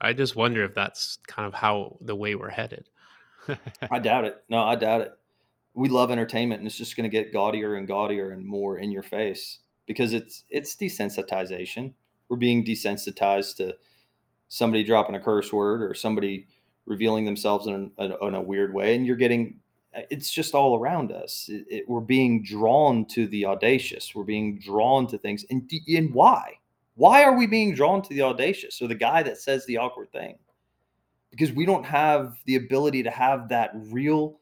I 0.00 0.12
just 0.12 0.36
wonder 0.36 0.62
if 0.62 0.74
that's 0.74 1.18
kind 1.26 1.46
of 1.46 1.54
how 1.54 1.96
the 2.00 2.14
way 2.14 2.34
we're 2.34 2.50
headed. 2.50 2.88
I 3.90 3.98
doubt 3.98 4.24
it. 4.24 4.44
No, 4.48 4.62
I 4.62 4.76
doubt 4.76 5.00
it. 5.00 5.12
We 5.74 5.88
love 5.88 6.10
entertainment 6.10 6.60
and 6.60 6.66
it's 6.66 6.76
just 6.76 6.96
going 6.96 7.08
to 7.08 7.16
get 7.16 7.32
gaudier 7.32 7.74
and 7.74 7.88
gaudier 7.88 8.30
and 8.30 8.44
more 8.44 8.78
in 8.78 8.90
your 8.90 9.02
face 9.02 9.58
because 9.86 10.12
it's 10.12 10.44
it's 10.50 10.76
desensitization. 10.76 11.94
We're 12.28 12.36
being 12.36 12.64
desensitized 12.64 13.56
to 13.56 13.76
somebody 14.48 14.84
dropping 14.84 15.14
a 15.14 15.20
curse 15.20 15.52
word 15.52 15.82
or 15.82 15.94
somebody 15.94 16.46
revealing 16.86 17.24
themselves 17.24 17.66
in 17.66 17.90
a, 17.98 18.26
in 18.26 18.34
a 18.34 18.42
weird 18.42 18.72
way 18.72 18.94
and 18.94 19.06
you're 19.06 19.16
getting 19.16 19.56
it's 20.10 20.30
just 20.30 20.54
all 20.54 20.78
around 20.78 21.12
us 21.12 21.48
it, 21.48 21.64
it, 21.68 21.88
we're 21.88 22.00
being 22.00 22.42
drawn 22.42 23.04
to 23.04 23.26
the 23.28 23.44
audacious 23.44 24.14
we're 24.14 24.24
being 24.24 24.58
drawn 24.58 25.06
to 25.06 25.18
things 25.18 25.44
and, 25.50 25.70
and 25.88 26.12
why 26.12 26.54
why 26.94 27.22
are 27.22 27.36
we 27.36 27.46
being 27.46 27.74
drawn 27.74 28.02
to 28.02 28.08
the 28.10 28.22
audacious 28.22 28.80
or 28.82 28.88
the 28.88 28.94
guy 28.94 29.22
that 29.22 29.38
says 29.38 29.64
the 29.66 29.76
awkward 29.76 30.10
thing 30.12 30.36
because 31.30 31.52
we 31.52 31.66
don't 31.66 31.84
have 31.84 32.38
the 32.46 32.56
ability 32.56 33.02
to 33.02 33.10
have 33.10 33.48
that 33.48 33.70
real 33.74 34.38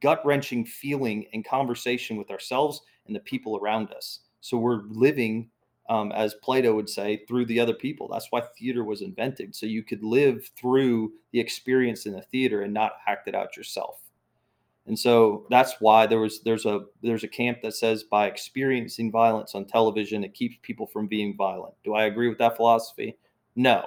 gut 0.00 0.20
wrenching 0.24 0.64
feeling 0.64 1.26
and 1.32 1.44
conversation 1.44 2.16
with 2.16 2.30
ourselves 2.30 2.82
and 3.06 3.16
the 3.16 3.20
people 3.20 3.58
around 3.58 3.92
us 3.92 4.20
so 4.40 4.56
we're 4.56 4.82
living 4.88 5.50
um, 5.88 6.12
as 6.12 6.34
Plato 6.34 6.74
would 6.74 6.88
say, 6.88 7.24
through 7.26 7.46
the 7.46 7.58
other 7.58 7.72
people. 7.72 8.08
That's 8.08 8.26
why 8.30 8.42
theater 8.58 8.84
was 8.84 9.00
invented. 9.00 9.54
So 9.54 9.64
you 9.64 9.82
could 9.82 10.02
live 10.02 10.50
through 10.54 11.12
the 11.32 11.40
experience 11.40 12.04
in 12.06 12.12
the 12.12 12.22
theater 12.22 12.62
and 12.62 12.74
not 12.74 12.92
act 13.06 13.26
it 13.26 13.34
out 13.34 13.56
yourself. 13.56 14.00
And 14.88 14.98
so 14.98 15.46
that's 15.50 15.74
why 15.80 16.06
there 16.06 16.18
was 16.18 16.40
there's 16.42 16.64
a 16.64 16.80
there's 17.02 17.22
a 17.22 17.28
camp 17.28 17.58
that 17.62 17.74
says 17.74 18.04
by 18.04 18.26
experiencing 18.26 19.12
violence 19.12 19.54
on 19.54 19.66
television, 19.66 20.24
it 20.24 20.32
keeps 20.32 20.56
people 20.62 20.86
from 20.86 21.06
being 21.06 21.36
violent. 21.36 21.74
Do 21.84 21.94
I 21.94 22.04
agree 22.04 22.28
with 22.28 22.38
that 22.38 22.56
philosophy? 22.56 23.18
No. 23.54 23.84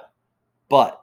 But 0.68 1.02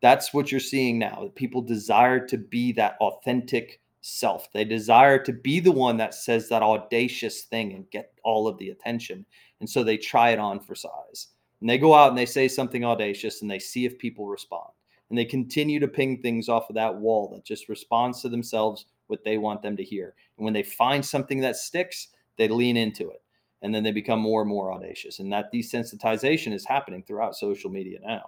that's 0.00 0.32
what 0.32 0.52
you're 0.52 0.60
seeing 0.60 1.00
now. 1.00 1.30
People 1.34 1.62
desire 1.62 2.24
to 2.28 2.38
be 2.38 2.72
that 2.72 2.96
authentic 3.00 3.80
self. 4.02 4.52
They 4.52 4.64
desire 4.64 5.18
to 5.24 5.32
be 5.32 5.58
the 5.58 5.72
one 5.72 5.96
that 5.96 6.14
says 6.14 6.48
that 6.48 6.62
audacious 6.62 7.42
thing 7.42 7.72
and 7.72 7.90
get 7.90 8.12
all 8.22 8.46
of 8.46 8.56
the 8.58 8.70
attention. 8.70 9.26
And 9.60 9.68
so 9.68 9.82
they 9.82 9.96
try 9.96 10.30
it 10.30 10.38
on 10.38 10.60
for 10.60 10.74
size. 10.74 11.28
And 11.60 11.68
they 11.68 11.78
go 11.78 11.94
out 11.94 12.08
and 12.08 12.18
they 12.18 12.26
say 12.26 12.48
something 12.48 12.84
audacious 12.84 13.42
and 13.42 13.50
they 13.50 13.58
see 13.58 13.84
if 13.84 13.98
people 13.98 14.26
respond. 14.26 14.70
And 15.08 15.18
they 15.18 15.24
continue 15.24 15.78
to 15.78 15.88
ping 15.88 16.22
things 16.22 16.48
off 16.48 16.70
of 16.70 16.74
that 16.76 16.96
wall 16.96 17.28
that 17.34 17.44
just 17.44 17.68
responds 17.68 18.22
to 18.22 18.28
themselves 18.28 18.86
what 19.06 19.24
they 19.24 19.38
want 19.38 19.62
them 19.62 19.76
to 19.76 19.84
hear. 19.84 20.14
And 20.36 20.44
when 20.44 20.54
they 20.54 20.62
find 20.62 21.04
something 21.04 21.40
that 21.40 21.56
sticks, 21.56 22.08
they 22.38 22.48
lean 22.48 22.76
into 22.76 23.10
it. 23.10 23.22
And 23.62 23.74
then 23.74 23.84
they 23.84 23.92
become 23.92 24.20
more 24.20 24.40
and 24.40 24.48
more 24.48 24.72
audacious. 24.72 25.20
And 25.20 25.32
that 25.32 25.52
desensitization 25.52 26.52
is 26.52 26.64
happening 26.64 27.02
throughout 27.02 27.36
social 27.36 27.70
media 27.70 27.98
now. 28.04 28.24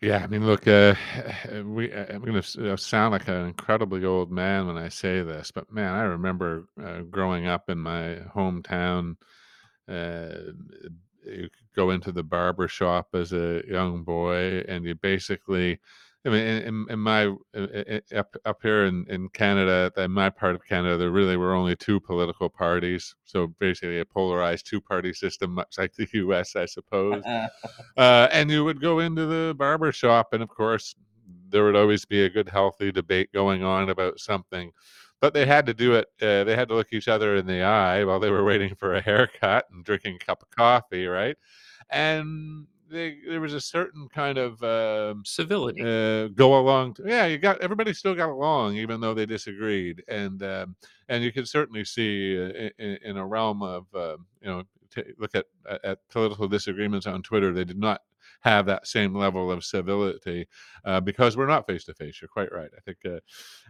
Yeah, 0.00 0.18
I 0.22 0.28
mean, 0.28 0.46
look, 0.46 0.68
uh, 0.68 0.94
we 1.64 1.92
uh, 1.92 2.06
I'm 2.10 2.22
going 2.22 2.40
to 2.40 2.76
sound 2.76 3.12
like 3.12 3.26
an 3.26 3.46
incredibly 3.46 4.04
old 4.04 4.30
man 4.30 4.66
when 4.66 4.78
I 4.78 4.88
say 4.88 5.22
this, 5.22 5.50
but 5.50 5.72
man, 5.72 5.92
I 5.92 6.02
remember 6.02 6.68
uh, 6.80 7.00
growing 7.02 7.48
up 7.48 7.68
in 7.68 7.78
my 7.78 8.20
hometown 8.34 9.16
uh, 9.88 10.28
you 11.24 11.48
go 11.74 11.90
into 11.90 12.12
the 12.12 12.22
barber 12.22 12.68
shop 12.68 13.08
as 13.14 13.32
a 13.32 13.62
young 13.66 14.04
boy, 14.04 14.60
and 14.68 14.84
you 14.84 14.94
basically, 14.94 15.78
I 16.26 16.30
mean, 16.30 16.44
in, 16.44 16.86
in 16.90 16.98
my 16.98 17.26
up 18.14 18.34
up 18.44 18.58
here 18.60 18.84
in, 18.86 19.06
in 19.08 19.28
Canada, 19.28 19.92
in 19.96 20.10
my 20.10 20.30
part 20.30 20.54
of 20.54 20.64
Canada, 20.64 20.96
there 20.96 21.10
really 21.10 21.36
were 21.36 21.54
only 21.54 21.76
two 21.76 22.00
political 22.00 22.48
parties. 22.48 23.14
So 23.24 23.46
basically, 23.58 24.00
a 24.00 24.04
polarized 24.04 24.66
two-party 24.66 25.12
system, 25.14 25.52
much 25.52 25.78
like 25.78 25.94
the 25.94 26.08
U.S., 26.14 26.56
I 26.56 26.66
suppose. 26.66 27.22
uh, 27.96 28.28
and 28.32 28.50
you 28.50 28.64
would 28.64 28.80
go 28.80 28.98
into 28.98 29.26
the 29.26 29.54
barber 29.54 29.92
shop, 29.92 30.32
and 30.32 30.42
of 30.42 30.48
course, 30.48 30.94
there 31.48 31.64
would 31.64 31.76
always 31.76 32.04
be 32.04 32.24
a 32.24 32.30
good, 32.30 32.48
healthy 32.48 32.90
debate 32.90 33.32
going 33.32 33.62
on 33.62 33.88
about 33.88 34.18
something 34.18 34.72
but 35.20 35.34
they 35.34 35.46
had 35.46 35.66
to 35.66 35.74
do 35.74 35.94
it. 35.94 36.06
Uh, 36.22 36.44
they 36.44 36.54
had 36.54 36.68
to 36.68 36.74
look 36.74 36.92
each 36.92 37.08
other 37.08 37.36
in 37.36 37.46
the 37.46 37.62
eye 37.62 38.04
while 38.04 38.20
they 38.20 38.30
were 38.30 38.44
waiting 38.44 38.74
for 38.74 38.94
a 38.94 39.00
haircut 39.00 39.66
and 39.72 39.84
drinking 39.84 40.16
a 40.16 40.24
cup 40.24 40.42
of 40.42 40.50
coffee, 40.50 41.06
right? 41.06 41.36
And 41.90 42.66
they, 42.90 43.18
there 43.28 43.40
was 43.40 43.54
a 43.54 43.60
certain 43.60 44.08
kind 44.08 44.38
of 44.38 44.62
um, 44.62 45.22
civility 45.24 45.82
uh, 45.82 46.28
go 46.28 46.58
along. 46.58 46.94
To, 46.94 47.02
yeah, 47.06 47.26
you 47.26 47.38
got 47.38 47.60
everybody 47.60 47.92
still 47.92 48.14
got 48.14 48.30
along, 48.30 48.76
even 48.76 49.00
though 49.00 49.14
they 49.14 49.26
disagreed, 49.26 50.02
and 50.08 50.42
um, 50.42 50.76
and 51.08 51.22
you 51.22 51.32
can 51.32 51.46
certainly 51.46 51.84
see 51.84 52.36
uh, 52.38 52.70
in, 52.78 52.98
in, 53.04 53.16
a 53.16 53.26
realm 53.26 53.62
of 53.62 53.86
uh, 53.94 54.16
you 54.40 54.48
know 54.48 54.62
look 55.18 55.34
at 55.34 55.46
at 55.84 55.98
political 56.10 56.48
disagreements 56.48 57.06
on 57.06 57.22
Twitter, 57.22 57.52
they 57.52 57.64
did 57.64 57.78
not 57.78 58.00
have 58.40 58.66
that 58.66 58.86
same 58.86 59.14
level 59.14 59.50
of 59.50 59.64
civility 59.64 60.46
uh, 60.84 61.00
because 61.00 61.36
we're 61.36 61.46
not 61.46 61.66
face 61.66 61.84
to 61.84 61.94
face. 61.94 62.20
You're 62.20 62.28
quite 62.28 62.52
right. 62.52 62.70
I 62.76 62.80
think 62.80 62.98
uh, 63.04 63.20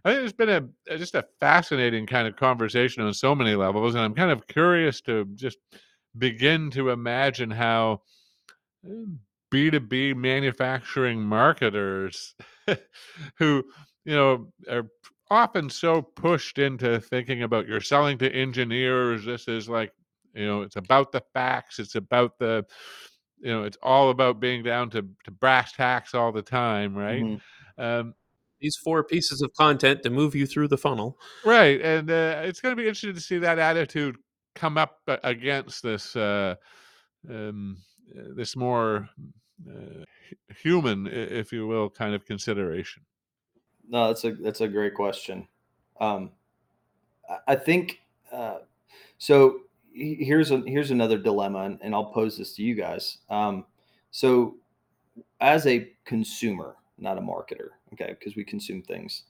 I 0.04 0.12
think 0.12 0.24
it's 0.24 0.32
been 0.32 0.48
a 0.88 0.96
just 0.96 1.14
a 1.14 1.26
fascinating 1.40 2.06
kind 2.06 2.28
of 2.28 2.36
conversation 2.36 3.02
on 3.02 3.14
so 3.14 3.34
many 3.34 3.54
levels, 3.54 3.94
and 3.94 4.04
I'm 4.04 4.14
kind 4.14 4.30
of 4.30 4.46
curious 4.46 5.00
to 5.02 5.24
just 5.34 5.58
begin 6.16 6.70
to 6.70 6.90
imagine 6.90 7.50
how 7.50 8.02
B2B 8.84 10.12
um, 10.12 10.20
manufacturing 10.20 11.22
marketers 11.22 12.34
who 13.38 13.64
you 14.04 14.14
know 14.14 14.48
are 14.70 14.86
often 15.30 15.68
so 15.68 16.02
pushed 16.02 16.58
into 16.58 17.00
thinking 17.00 17.42
about 17.42 17.66
you're 17.66 17.80
selling 17.80 18.18
to 18.18 18.32
engineers 18.32 19.24
this 19.24 19.48
is 19.48 19.68
like 19.68 19.92
you 20.34 20.46
know 20.46 20.62
it's 20.62 20.76
about 20.76 21.12
the 21.12 21.22
facts 21.34 21.78
it's 21.78 21.94
about 21.94 22.38
the 22.38 22.64
you 23.40 23.50
know 23.50 23.64
it's 23.64 23.76
all 23.82 24.10
about 24.10 24.40
being 24.40 24.62
down 24.62 24.88
to, 24.90 25.02
to 25.24 25.30
brass 25.30 25.72
tacks 25.72 26.14
all 26.14 26.32
the 26.32 26.42
time 26.42 26.94
right 26.94 27.22
mm-hmm. 27.22 27.82
um, 27.82 28.14
these 28.60 28.76
four 28.76 29.04
pieces 29.04 29.42
of 29.42 29.52
content 29.54 30.02
to 30.02 30.10
move 30.10 30.34
you 30.34 30.46
through 30.46 30.68
the 30.68 30.78
funnel 30.78 31.18
right 31.44 31.80
and 31.82 32.10
uh, 32.10 32.40
it's 32.44 32.60
going 32.60 32.72
to 32.74 32.80
be 32.80 32.88
interesting 32.88 33.14
to 33.14 33.20
see 33.20 33.38
that 33.38 33.58
attitude 33.58 34.16
come 34.54 34.78
up 34.78 34.98
against 35.22 35.82
this 35.82 36.16
uh, 36.16 36.54
um, 37.30 37.76
this 38.14 38.56
more 38.56 39.08
uh, 39.68 40.04
human 40.62 41.06
if 41.06 41.52
you 41.52 41.66
will 41.66 41.90
kind 41.90 42.14
of 42.14 42.24
consideration? 42.24 43.02
No 43.88 44.08
that's 44.08 44.24
a 44.24 44.32
that's 44.32 44.60
a 44.60 44.68
great 44.68 44.94
question. 44.94 45.48
Um, 46.00 46.30
i 47.46 47.56
think 47.56 48.00
uh, 48.32 48.58
so 49.18 49.60
here's 49.92 50.50
a 50.50 50.62
here's 50.66 50.90
another 50.90 51.18
dilemma, 51.18 51.60
and, 51.60 51.78
and 51.82 51.94
I'll 51.94 52.12
pose 52.12 52.38
this 52.38 52.54
to 52.54 52.62
you 52.62 52.74
guys. 52.74 53.18
Um, 53.28 53.64
so, 54.10 54.56
as 55.40 55.66
a 55.66 55.90
consumer, 56.04 56.76
not 56.98 57.18
a 57.18 57.20
marketer, 57.20 57.70
okay, 57.92 58.16
because 58.18 58.36
we 58.36 58.44
consume 58.44 58.82
things, 58.82 59.24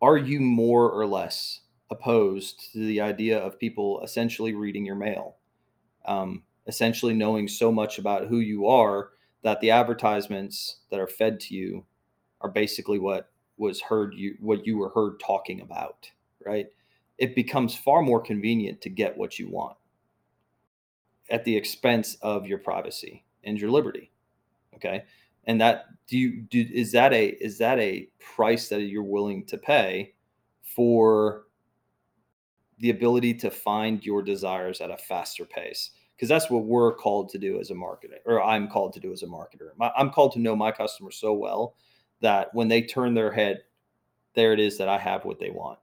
are 0.00 0.16
you 0.16 0.40
more 0.40 0.90
or 0.90 1.06
less 1.06 1.60
opposed 1.90 2.72
to 2.72 2.86
the 2.86 3.00
idea 3.00 3.38
of 3.38 3.58
people 3.58 4.02
essentially 4.02 4.54
reading 4.54 4.84
your 4.84 4.96
mail, 4.96 5.36
um, 6.06 6.42
essentially 6.66 7.14
knowing 7.14 7.48
so 7.48 7.72
much 7.72 7.98
about 7.98 8.28
who 8.28 8.38
you 8.38 8.66
are 8.66 9.10
that 9.42 9.60
the 9.60 9.70
advertisements 9.70 10.78
that 10.90 11.00
are 11.00 11.08
fed 11.08 11.40
to 11.40 11.54
you 11.54 11.84
are 12.40 12.50
basically 12.50 12.98
what 12.98 13.30
was 13.56 13.80
heard 13.80 14.14
you 14.14 14.36
what 14.40 14.66
you 14.66 14.76
were 14.78 14.90
heard 14.90 15.20
talking 15.20 15.60
about, 15.60 16.10
right? 16.44 16.66
It 17.18 17.34
becomes 17.34 17.74
far 17.74 18.02
more 18.02 18.20
convenient 18.20 18.80
to 18.82 18.88
get 18.88 19.16
what 19.16 19.38
you 19.38 19.48
want 19.48 19.76
at 21.30 21.44
the 21.44 21.56
expense 21.56 22.16
of 22.22 22.46
your 22.46 22.58
privacy 22.58 23.24
and 23.44 23.60
your 23.60 23.70
liberty. 23.70 24.10
Okay. 24.74 25.04
And 25.44 25.60
that 25.60 25.86
do 26.06 26.18
you 26.18 26.42
do 26.42 26.66
is 26.72 26.92
that 26.92 27.12
a 27.12 27.26
is 27.26 27.58
that 27.58 27.78
a 27.78 28.08
price 28.20 28.68
that 28.68 28.82
you're 28.82 29.02
willing 29.02 29.44
to 29.46 29.58
pay 29.58 30.14
for 30.62 31.44
the 32.78 32.90
ability 32.90 33.34
to 33.34 33.50
find 33.50 34.04
your 34.04 34.22
desires 34.22 34.80
at 34.80 34.90
a 34.90 34.96
faster 34.96 35.44
pace? 35.44 35.90
Because 36.22 36.28
that's 36.28 36.50
what 36.50 36.66
we're 36.66 36.94
called 36.94 37.30
to 37.30 37.38
do 37.38 37.58
as 37.58 37.72
a 37.72 37.74
marketer, 37.74 38.18
or 38.26 38.40
I'm 38.40 38.68
called 38.68 38.92
to 38.92 39.00
do 39.00 39.12
as 39.12 39.24
a 39.24 39.26
marketer. 39.26 39.70
I'm 39.96 40.10
called 40.10 40.30
to 40.34 40.38
know 40.38 40.54
my 40.54 40.70
customers 40.70 41.16
so 41.16 41.32
well 41.32 41.74
that 42.20 42.54
when 42.54 42.68
they 42.68 42.80
turn 42.80 43.12
their 43.12 43.32
head, 43.32 43.64
there 44.34 44.52
it 44.52 44.60
is 44.60 44.78
that 44.78 44.88
I 44.88 44.98
have 44.98 45.24
what 45.24 45.40
they 45.40 45.50
want. 45.50 45.80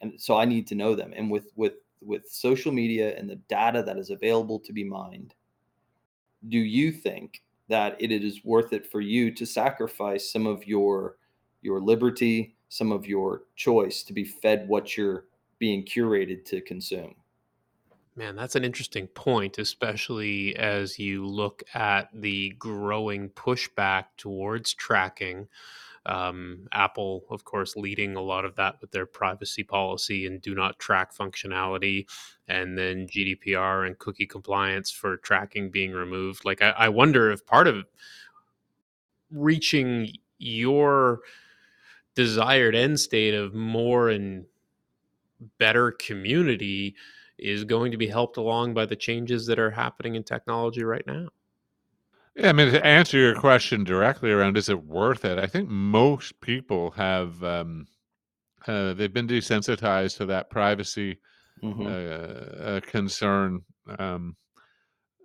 And 0.00 0.18
so 0.18 0.38
I 0.38 0.46
need 0.46 0.66
to 0.68 0.74
know 0.74 0.94
them. 0.94 1.12
And 1.14 1.30
with 1.30 1.52
with 1.54 1.74
with 2.00 2.26
social 2.30 2.72
media 2.72 3.14
and 3.18 3.28
the 3.28 3.36
data 3.36 3.82
that 3.82 3.98
is 3.98 4.08
available 4.08 4.58
to 4.60 4.72
be 4.72 4.84
mined, 4.84 5.34
do 6.48 6.58
you 6.58 6.90
think 6.90 7.42
that 7.68 7.94
it 8.00 8.12
is 8.12 8.42
worth 8.42 8.72
it 8.72 8.90
for 8.90 9.02
you 9.02 9.30
to 9.32 9.44
sacrifice 9.44 10.32
some 10.32 10.46
of 10.46 10.66
your 10.66 11.16
your 11.60 11.78
liberty, 11.78 12.56
some 12.70 12.90
of 12.90 13.04
your 13.04 13.42
choice 13.54 14.02
to 14.04 14.14
be 14.14 14.24
fed 14.24 14.66
what 14.66 14.96
you're 14.96 15.26
being 15.58 15.84
curated 15.84 16.42
to 16.46 16.62
consume? 16.62 17.14
Man, 18.18 18.34
that's 18.34 18.56
an 18.56 18.64
interesting 18.64 19.08
point, 19.08 19.58
especially 19.58 20.56
as 20.56 20.98
you 20.98 21.26
look 21.26 21.62
at 21.74 22.08
the 22.14 22.54
growing 22.58 23.28
pushback 23.28 24.04
towards 24.16 24.72
tracking. 24.72 25.48
Um, 26.06 26.66
Apple, 26.72 27.24
of 27.30 27.44
course, 27.44 27.76
leading 27.76 28.16
a 28.16 28.22
lot 28.22 28.46
of 28.46 28.56
that 28.56 28.76
with 28.80 28.90
their 28.90 29.04
privacy 29.04 29.64
policy 29.64 30.26
and 30.26 30.40
do 30.40 30.54
not 30.54 30.78
track 30.78 31.14
functionality, 31.14 32.06
and 32.48 32.78
then 32.78 33.06
GDPR 33.06 33.86
and 33.86 33.98
cookie 33.98 34.26
compliance 34.26 34.90
for 34.90 35.18
tracking 35.18 35.70
being 35.70 35.92
removed. 35.92 36.46
Like, 36.46 36.62
I, 36.62 36.70
I 36.70 36.88
wonder 36.88 37.30
if 37.30 37.44
part 37.44 37.68
of 37.68 37.84
reaching 39.30 40.12
your 40.38 41.20
desired 42.14 42.74
end 42.74 42.98
state 42.98 43.34
of 43.34 43.52
more 43.52 44.08
and 44.08 44.46
better 45.58 45.90
community 45.90 46.94
is 47.38 47.64
going 47.64 47.92
to 47.92 47.98
be 47.98 48.08
helped 48.08 48.36
along 48.36 48.74
by 48.74 48.86
the 48.86 48.96
changes 48.96 49.46
that 49.46 49.58
are 49.58 49.70
happening 49.70 50.14
in 50.14 50.24
technology 50.24 50.84
right 50.84 51.06
now. 51.06 51.28
Yeah, 52.34 52.50
I 52.50 52.52
mean, 52.52 52.70
to 52.72 52.84
answer 52.84 53.16
your 53.18 53.34
question 53.34 53.82
directly 53.82 54.30
around 54.30 54.56
is 54.56 54.68
it 54.68 54.84
worth 54.84 55.24
it? 55.24 55.38
I 55.38 55.46
think 55.46 55.68
most 55.70 56.38
people 56.40 56.90
have 56.92 57.42
um, 57.42 57.86
uh, 58.66 58.94
they've 58.94 59.12
been 59.12 59.28
desensitized 59.28 60.18
to 60.18 60.26
that 60.26 60.50
privacy 60.50 61.18
Mhm. 61.62 61.86
uh, 61.86 62.62
uh, 62.62 62.80
concern. 62.82 63.62
Um, 63.98 64.36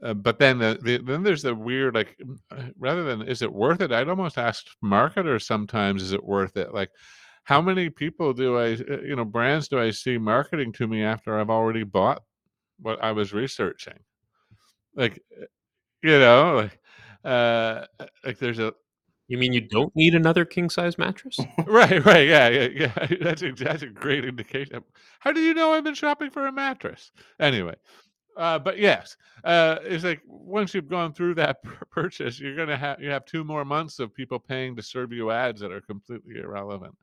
uh, 0.03 0.13
but 0.15 0.39
then 0.39 0.59
the, 0.59 0.79
the, 0.81 0.97
then 0.99 1.23
there's 1.23 1.43
the 1.43 1.55
weird 1.55 1.95
like 1.95 2.17
uh, 2.51 2.63
rather 2.79 3.03
than 3.03 3.23
is 3.23 3.41
it 3.41 3.53
worth 3.53 3.81
it? 3.81 3.91
I'd 3.91 4.09
almost 4.09 4.37
ask 4.37 4.65
marketers 4.81 5.45
sometimes 5.45 6.03
is 6.03 6.13
it 6.13 6.23
worth 6.23 6.57
it? 6.57 6.73
Like 6.73 6.91
how 7.43 7.61
many 7.61 7.89
people 7.89 8.33
do 8.33 8.57
I 8.57 8.73
uh, 8.73 9.01
you 9.03 9.15
know 9.15 9.25
brands 9.25 9.67
do 9.67 9.79
I 9.79 9.91
see 9.91 10.17
marketing 10.17 10.73
to 10.73 10.87
me 10.87 11.03
after 11.03 11.39
I've 11.39 11.49
already 11.49 11.83
bought 11.83 12.23
what 12.79 13.03
I 13.03 13.11
was 13.13 13.33
researching? 13.33 13.99
Like 14.95 15.21
uh, 15.41 15.45
you 16.03 16.19
know 16.19 16.55
like 16.57 16.79
uh 17.25 17.85
like 18.25 18.39
there's 18.39 18.59
a 18.59 18.73
You 19.29 19.39
mean 19.39 19.53
you 19.53 19.61
don't 19.61 19.95
need 19.95 20.15
another 20.15 20.45
king 20.45 20.69
size 20.69 20.97
mattress? 20.99 21.47
right 21.67 22.05
right 22.05 22.27
yeah 22.27 22.49
yeah 22.49 22.69
yeah 22.73 23.07
that's 23.21 23.43
a, 23.43 23.51
that's 23.53 23.83
a 23.83 23.87
great 23.87 24.25
indication. 24.25 24.83
How 25.21 25.33
do 25.33 25.41
you 25.41 25.53
know 25.55 25.73
I've 25.73 25.85
been 25.85 25.95
shopping 25.95 26.31
for 26.31 26.47
a 26.47 26.51
mattress? 26.53 27.11
Anyway, 27.39 27.75
uh, 28.37 28.59
but 28.59 28.79
yes, 28.79 29.17
uh, 29.45 29.77
it's 29.83 30.03
like 30.03 30.21
once 30.27 30.73
you've 30.73 30.89
gone 30.89 31.13
through 31.13 31.35
that 31.35 31.57
purchase, 31.91 32.39
you're 32.39 32.55
gonna 32.57 32.77
have 32.77 33.01
you 33.01 33.09
have 33.09 33.25
two 33.25 33.43
more 33.43 33.65
months 33.65 33.99
of 33.99 34.13
people 34.13 34.39
paying 34.39 34.75
to 34.77 34.83
serve 34.83 35.11
you 35.13 35.31
ads 35.31 35.61
that 35.61 35.71
are 35.71 35.81
completely 35.81 36.37
irrelevant. 36.39 36.95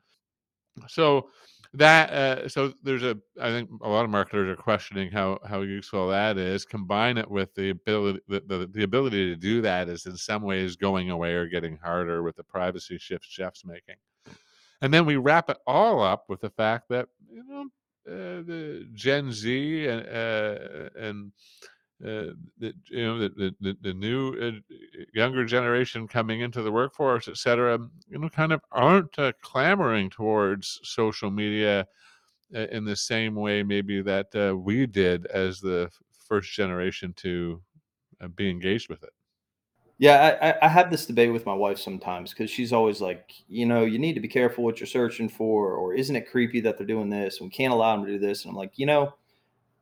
So 0.88 1.30
that 1.74 2.10
uh, 2.10 2.48
so 2.48 2.72
there's 2.82 3.02
a 3.02 3.18
I 3.40 3.50
think 3.50 3.70
a 3.82 3.88
lot 3.88 4.04
of 4.04 4.10
marketers 4.10 4.48
are 4.48 4.60
questioning 4.60 5.10
how 5.10 5.38
how 5.46 5.60
useful 5.60 6.08
that 6.08 6.38
is. 6.38 6.64
Combine 6.64 7.18
it 7.18 7.30
with 7.30 7.54
the 7.54 7.70
ability 7.70 8.20
the, 8.28 8.40
the, 8.46 8.70
the 8.72 8.84
ability 8.84 9.26
to 9.26 9.36
do 9.36 9.60
that 9.62 9.88
is 9.88 10.06
in 10.06 10.16
some 10.16 10.42
ways 10.42 10.76
going 10.76 11.10
away 11.10 11.34
or 11.34 11.46
getting 11.46 11.76
harder 11.76 12.22
with 12.22 12.36
the 12.36 12.44
privacy 12.44 12.98
shifts 12.98 13.28
Jeff's 13.28 13.64
making. 13.64 13.96
And 14.80 14.94
then 14.94 15.04
we 15.04 15.16
wrap 15.16 15.50
it 15.50 15.58
all 15.66 16.02
up 16.02 16.24
with 16.28 16.40
the 16.40 16.50
fact 16.50 16.88
that 16.88 17.08
you 17.30 17.44
know 17.44 17.66
uh, 18.08 18.42
the 18.46 18.88
Gen 18.94 19.30
Z 19.30 19.86
and 19.86 20.06
uh, 20.08 20.88
and 20.96 21.32
uh, 22.04 22.30
the, 22.58 22.72
you 22.90 23.04
know 23.04 23.18
the 23.18 23.54
the, 23.60 23.76
the, 23.82 23.94
new 23.94 24.34
uh, 24.40 24.74
younger 25.14 25.44
generation 25.44 26.06
coming 26.06 26.40
into 26.42 26.62
the 26.62 26.70
workforce, 26.70 27.26
et 27.28 27.36
cetera, 27.36 27.78
you 28.08 28.18
know, 28.18 28.28
kind 28.28 28.52
of 28.52 28.60
aren't 28.70 29.18
uh, 29.18 29.32
clamoring 29.42 30.08
towards 30.10 30.80
social 30.84 31.30
media 31.30 31.86
uh, 32.54 32.66
in 32.70 32.84
the 32.84 32.96
same 32.96 33.34
way 33.34 33.62
maybe 33.62 34.00
that 34.02 34.26
uh, 34.34 34.56
we 34.56 34.86
did 34.86 35.26
as 35.26 35.60
the 35.60 35.90
first 36.28 36.52
generation 36.52 37.12
to 37.14 37.60
uh, 38.20 38.28
be 38.28 38.48
engaged 38.50 38.88
with 38.88 39.02
it. 39.02 39.10
Yeah, 39.98 40.38
I, 40.40 40.50
I- 40.50 40.58
I 40.66 40.68
have 40.68 40.90
this 40.90 41.06
debate 41.06 41.32
with 41.32 41.46
my 41.46 41.54
wife 41.54 41.78
sometimes 41.78 42.30
because 42.30 42.50
she's 42.50 42.72
always 42.72 43.00
like, 43.00 43.32
you 43.48 43.66
know, 43.66 43.84
you 43.84 43.98
need 43.98 44.14
to 44.14 44.20
be 44.20 44.28
careful 44.28 44.62
what 44.64 44.78
you're 44.78 44.86
searching 44.86 45.28
for, 45.28 45.72
or 45.74 45.94
isn't 45.94 46.14
it 46.14 46.30
creepy 46.30 46.60
that 46.60 46.78
they're 46.78 46.86
doing 46.86 47.10
this? 47.10 47.40
We 47.40 47.48
can't 47.50 47.72
allow 47.72 47.96
them 47.96 48.06
to 48.06 48.12
do 48.12 48.18
this. 48.18 48.44
And 48.44 48.50
I'm 48.50 48.56
like, 48.56 48.78
you 48.78 48.86
know, 48.86 49.14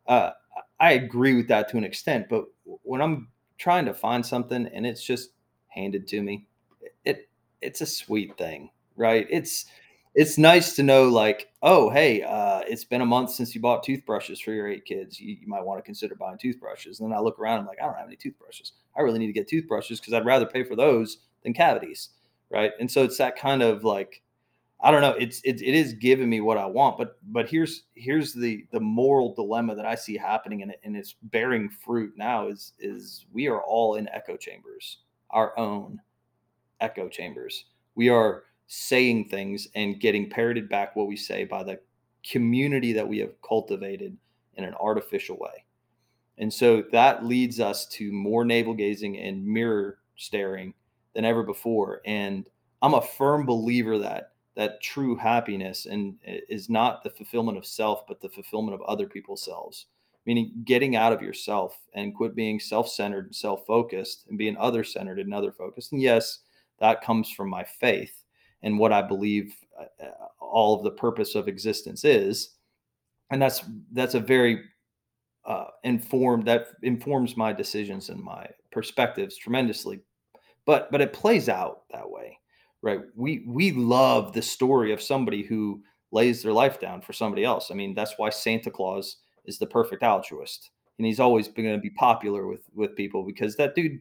uh, 0.06 0.32
I 0.80 0.92
agree 0.92 1.34
with 1.34 1.48
that 1.48 1.68
to 1.70 1.76
an 1.78 1.84
extent, 1.84 2.28
but 2.28 2.44
when 2.82 3.00
I'm 3.00 3.28
trying 3.58 3.86
to 3.86 3.94
find 3.94 4.24
something 4.24 4.66
and 4.66 4.86
it's 4.86 5.02
just 5.02 5.30
handed 5.68 6.06
to 6.08 6.22
me, 6.22 6.46
it 7.04 7.28
it's 7.60 7.80
a 7.80 7.86
sweet 7.86 8.36
thing, 8.36 8.70
right? 8.96 9.26
It's 9.30 9.66
it's 10.14 10.38
nice 10.38 10.74
to 10.76 10.82
know, 10.82 11.08
like, 11.10 11.48
oh, 11.62 11.90
hey, 11.90 12.22
uh, 12.22 12.60
it's 12.66 12.84
been 12.84 13.02
a 13.02 13.06
month 13.06 13.30
since 13.30 13.54
you 13.54 13.60
bought 13.60 13.82
toothbrushes 13.82 14.40
for 14.40 14.52
your 14.52 14.66
eight 14.66 14.86
kids. 14.86 15.20
You, 15.20 15.36
you 15.38 15.46
might 15.46 15.62
want 15.62 15.78
to 15.78 15.82
consider 15.82 16.14
buying 16.14 16.38
toothbrushes. 16.38 17.00
And 17.00 17.10
then 17.10 17.18
I 17.18 17.20
look 17.20 17.38
around, 17.38 17.60
I'm 17.60 17.66
like, 17.66 17.82
I 17.82 17.84
don't 17.84 17.98
have 17.98 18.06
any 18.06 18.16
toothbrushes. 18.16 18.72
I 18.96 19.02
really 19.02 19.18
need 19.18 19.26
to 19.26 19.34
get 19.34 19.46
toothbrushes 19.46 20.00
because 20.00 20.14
I'd 20.14 20.24
rather 20.24 20.46
pay 20.46 20.64
for 20.64 20.74
those 20.74 21.18
than 21.42 21.52
cavities, 21.52 22.10
right? 22.50 22.72
And 22.80 22.90
so 22.90 23.04
it's 23.04 23.18
that 23.18 23.36
kind 23.36 23.62
of 23.62 23.84
like 23.84 24.22
I 24.80 24.90
don't 24.90 25.00
know. 25.00 25.12
It's 25.12 25.40
it, 25.40 25.62
it 25.62 25.74
is 25.74 25.94
giving 25.94 26.28
me 26.28 26.40
what 26.40 26.58
I 26.58 26.66
want, 26.66 26.98
but 26.98 27.18
but 27.28 27.48
here's 27.48 27.84
here's 27.94 28.34
the 28.34 28.66
the 28.72 28.80
moral 28.80 29.34
dilemma 29.34 29.74
that 29.74 29.86
I 29.86 29.94
see 29.94 30.16
happening 30.16 30.62
and, 30.62 30.74
and 30.84 30.96
it's 30.96 31.16
bearing 31.22 31.70
fruit 31.70 32.12
now 32.16 32.48
is 32.48 32.74
is 32.78 33.24
we 33.32 33.48
are 33.48 33.62
all 33.62 33.94
in 33.96 34.08
echo 34.10 34.36
chambers, 34.36 34.98
our 35.30 35.58
own 35.58 36.00
echo 36.80 37.08
chambers. 37.08 37.64
We 37.94 38.10
are 38.10 38.44
saying 38.66 39.28
things 39.28 39.68
and 39.74 40.00
getting 40.00 40.28
parroted 40.28 40.68
back 40.68 40.94
what 40.94 41.06
we 41.06 41.16
say 41.16 41.44
by 41.44 41.62
the 41.62 41.80
community 42.28 42.92
that 42.92 43.08
we 43.08 43.18
have 43.18 43.40
cultivated 43.40 44.16
in 44.54 44.64
an 44.64 44.74
artificial 44.74 45.38
way. 45.38 45.64
And 46.38 46.52
so 46.52 46.82
that 46.92 47.24
leads 47.24 47.60
us 47.60 47.86
to 47.86 48.12
more 48.12 48.44
navel 48.44 48.74
gazing 48.74 49.18
and 49.18 49.46
mirror 49.46 49.98
staring 50.16 50.74
than 51.14 51.24
ever 51.24 51.42
before. 51.42 52.02
And 52.04 52.46
I'm 52.82 52.94
a 52.94 53.00
firm 53.00 53.46
believer 53.46 53.98
that 53.98 54.32
that 54.56 54.82
true 54.82 55.16
happiness 55.16 55.86
and 55.86 56.16
is 56.24 56.68
not 56.70 57.02
the 57.02 57.10
fulfillment 57.10 57.58
of 57.58 57.66
self, 57.66 58.06
but 58.06 58.20
the 58.20 58.28
fulfillment 58.28 58.74
of 58.74 58.82
other 58.82 59.06
people's 59.06 59.44
selves. 59.44 59.86
Meaning 60.24 60.52
getting 60.64 60.96
out 60.96 61.12
of 61.12 61.22
yourself 61.22 61.78
and 61.94 62.14
quit 62.14 62.34
being 62.34 62.58
self-centered 62.58 63.26
and 63.26 63.36
self-focused 63.36 64.24
and 64.28 64.36
being 64.36 64.56
other-centered 64.56 65.20
and 65.20 65.32
other-focused. 65.32 65.92
And 65.92 66.02
yes, 66.02 66.40
that 66.80 67.04
comes 67.04 67.30
from 67.30 67.48
my 67.48 67.62
faith 67.62 68.24
and 68.62 68.78
what 68.78 68.92
I 68.92 69.02
believe 69.02 69.54
uh, 69.78 70.04
uh, 70.04 70.26
all 70.40 70.74
of 70.74 70.82
the 70.82 70.90
purpose 70.90 71.36
of 71.36 71.46
existence 71.46 72.04
is. 72.04 72.56
And 73.30 73.40
that's 73.40 73.62
that's 73.92 74.14
a 74.14 74.20
very 74.20 74.62
uh, 75.44 75.66
informed 75.84 76.46
that 76.46 76.68
informs 76.82 77.36
my 77.36 77.52
decisions 77.52 78.08
and 78.08 78.20
my 78.20 78.48
perspectives 78.72 79.36
tremendously 79.36 80.00
but 80.66 80.90
but 80.90 81.00
it 81.00 81.12
plays 81.12 81.48
out 81.48 81.84
that 81.90 82.08
way 82.10 82.38
right? 82.86 83.00
We 83.16 83.42
we 83.48 83.72
love 83.72 84.32
the 84.32 84.40
story 84.40 84.92
of 84.92 85.02
somebody 85.02 85.42
who 85.42 85.82
lays 86.12 86.40
their 86.40 86.52
life 86.52 86.78
down 86.78 87.00
for 87.00 87.12
somebody 87.12 87.44
else. 87.44 87.72
I 87.72 87.74
mean 87.74 87.94
that's 87.94 88.14
why 88.16 88.30
santa 88.30 88.70
claus 88.70 89.16
is 89.44 89.58
the 89.58 89.66
perfect 89.66 90.04
altruist. 90.04 90.70
And 90.96 91.04
he's 91.04 91.18
always 91.18 91.48
going 91.48 91.70
to 91.72 91.78
be 91.78 91.90
popular 91.90 92.46
with 92.46 92.62
with 92.74 92.94
people 92.94 93.24
because 93.24 93.56
that 93.56 93.74
dude 93.74 93.98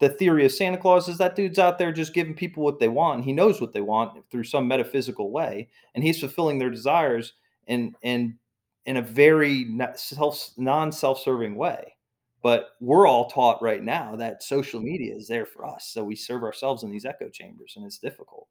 the 0.00 0.08
theory 0.08 0.46
of 0.46 0.52
santa 0.52 0.78
claus 0.78 1.08
is 1.08 1.18
that 1.18 1.36
dude's 1.36 1.58
out 1.58 1.78
there 1.78 1.92
just 1.92 2.14
giving 2.14 2.34
people 2.34 2.64
what 2.64 2.78
they 2.78 2.88
want. 2.88 3.16
And 3.16 3.24
he 3.24 3.34
knows 3.34 3.60
what 3.60 3.74
they 3.74 3.82
want 3.82 4.18
through 4.30 4.44
some 4.44 4.66
metaphysical 4.66 5.30
way 5.30 5.68
and 5.94 6.02
he's 6.02 6.18
fulfilling 6.18 6.58
their 6.58 6.70
desires 6.70 7.34
and 7.68 7.94
and 8.02 8.34
in 8.86 8.96
a 8.96 9.02
very 9.02 9.66
self 9.94 10.52
non 10.56 10.90
self-serving 10.90 11.54
way 11.54 11.94
but 12.42 12.70
we're 12.80 13.06
all 13.06 13.28
taught 13.30 13.62
right 13.62 13.82
now 13.82 14.16
that 14.16 14.42
social 14.42 14.80
mm-hmm. 14.80 14.88
media 14.88 15.14
is 15.14 15.28
there 15.28 15.46
for 15.46 15.66
us 15.66 15.90
so 15.92 16.02
we 16.02 16.16
serve 16.16 16.42
ourselves 16.42 16.82
in 16.82 16.90
these 16.90 17.04
echo 17.04 17.28
chambers 17.28 17.74
and 17.76 17.84
it's 17.84 17.98
difficult 17.98 18.48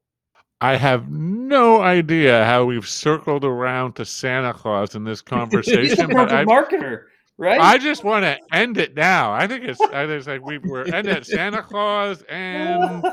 I 0.64 0.76
have 0.76 1.10
no 1.10 1.82
idea 1.82 2.46
how 2.46 2.66
we've 2.66 2.88
circled 2.88 3.44
around 3.44 3.94
to 3.96 4.06
Santa 4.06 4.54
Claus 4.54 4.94
in 4.94 5.04
this 5.04 5.20
he's 5.22 5.22
a 5.22 5.26
conversation, 5.26 6.10
but 6.12 6.32
I 6.32 6.46
marketer 6.46 7.06
right 7.38 7.60
I 7.60 7.80
just 7.80 8.04
want 8.04 8.24
to 8.24 8.38
end 8.56 8.78
it 8.78 8.96
now. 8.96 9.32
I 9.32 9.48
think 9.48 9.64
it's 9.64 9.82
I 9.82 10.06
think 10.06 10.20
it's 10.20 10.28
like 10.28 10.46
we 10.46 10.60
we're 10.60 10.84
ending 10.84 11.16
at 11.16 11.26
Santa 11.26 11.64
Claus 11.64 12.22
and 12.30 13.04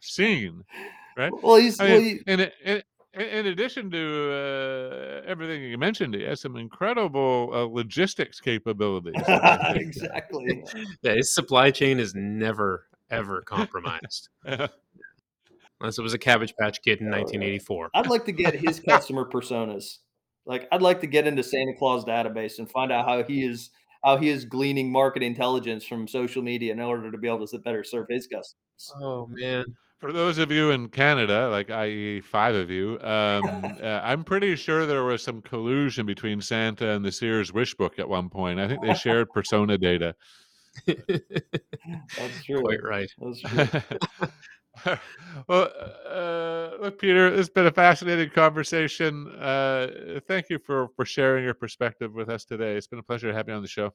scene, 0.00 0.64
right? 1.18 1.32
well 1.42 1.56
he's 1.56 1.78
I 1.78 1.84
well, 1.84 2.00
mean, 2.00 2.22
he, 2.24 2.32
in, 2.32 2.82
in 3.14 3.20
in 3.22 3.46
addition 3.46 3.90
to 3.90 4.32
uh, 4.32 5.22
everything 5.26 5.62
you 5.62 5.78
mentioned, 5.78 6.14
he 6.14 6.22
has 6.22 6.40
some 6.40 6.56
incredible 6.56 7.50
uh, 7.52 7.62
logistics 7.64 8.40
capabilities. 8.40 9.20
that 9.26 9.44
I 9.44 9.56
think, 9.72 9.86
exactly 9.86 10.64
Yeah, 11.02 11.14
his 11.14 11.34
supply 11.34 11.70
chain 11.70 11.98
is 11.98 12.14
never 12.14 12.86
ever 13.10 13.42
compromised. 13.42 14.28
uh, 14.46 14.68
Unless 15.80 15.98
it 15.98 16.02
was 16.02 16.14
a 16.14 16.18
Cabbage 16.18 16.54
Patch 16.60 16.82
Kid 16.82 17.00
in 17.00 17.06
Oh, 17.08 17.10
1984. 17.12 17.90
i'd 17.94 18.06
like 18.06 18.24
to 18.26 18.32
get 18.32 18.54
his 18.54 18.80
customer 18.88 19.24
personas 19.24 19.98
like 20.46 20.68
i'd 20.72 20.82
like 20.82 21.00
to 21.00 21.06
get 21.06 21.26
into 21.26 21.42
santa 21.42 21.74
claus 21.78 22.04
database 22.04 22.58
and 22.58 22.70
find 22.70 22.92
out 22.92 23.06
how 23.06 23.22
he 23.24 23.44
is 23.44 23.70
how 24.04 24.16
he 24.16 24.28
is 24.28 24.44
gleaning 24.44 24.90
market 24.92 25.22
intelligence 25.22 25.84
from 25.84 26.06
social 26.06 26.42
media 26.42 26.72
in 26.72 26.80
order 26.80 27.10
to 27.10 27.18
be 27.18 27.28
able 27.28 27.46
to 27.46 27.58
better 27.58 27.84
serve 27.84 28.06
his 28.08 28.26
customers. 28.26 28.56
Oh 28.94 29.26
man. 29.26 29.64
For 30.00 30.12
those 30.14 30.38
of 30.38 30.50
you 30.50 30.70
in 30.70 30.88
Canada, 30.88 31.50
like 31.50 31.70
i.e., 31.70 32.22
five 32.22 32.54
of 32.54 32.70
you, 32.70 32.98
um, 33.02 33.76
uh, 33.82 34.00
I'm 34.02 34.24
pretty 34.24 34.56
sure 34.56 34.86
there 34.86 35.04
was 35.04 35.22
some 35.22 35.42
collusion 35.42 36.06
between 36.06 36.40
Santa 36.40 36.88
and 36.88 37.04
the 37.04 37.12
Sears 37.12 37.52
Wish 37.52 37.74
Book 37.74 37.98
at 37.98 38.08
one 38.08 38.30
point. 38.30 38.58
I 38.58 38.66
think 38.66 38.80
they 38.80 38.94
shared 38.94 39.30
persona 39.30 39.76
data. 39.76 40.14
That's 40.86 42.44
true. 42.46 42.62
Quite 42.62 42.82
right. 42.82 43.10
That's 43.18 43.40
true. 44.84 44.96
well, 45.48 45.68
uh, 46.08 46.70
look, 46.80 46.98
Peter, 46.98 47.26
it's 47.26 47.50
been 47.50 47.66
a 47.66 47.72
fascinating 47.72 48.30
conversation. 48.30 49.28
Uh, 49.38 50.20
thank 50.26 50.48
you 50.48 50.58
for 50.58 50.88
for 50.96 51.04
sharing 51.04 51.44
your 51.44 51.52
perspective 51.54 52.14
with 52.14 52.30
us 52.30 52.46
today. 52.46 52.76
It's 52.76 52.86
been 52.86 53.00
a 53.00 53.02
pleasure 53.02 53.28
to 53.28 53.34
have 53.34 53.48
you 53.48 53.54
on 53.54 53.60
the 53.60 53.68
show. 53.68 53.92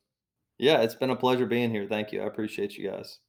Yeah, 0.59 0.81
it's 0.81 0.95
been 0.95 1.09
a 1.09 1.15
pleasure 1.15 1.47
being 1.47 1.71
here. 1.71 1.87
Thank 1.87 2.11
you. 2.11 2.21
I 2.21 2.27
appreciate 2.27 2.77
you 2.77 2.91
guys. 2.91 3.19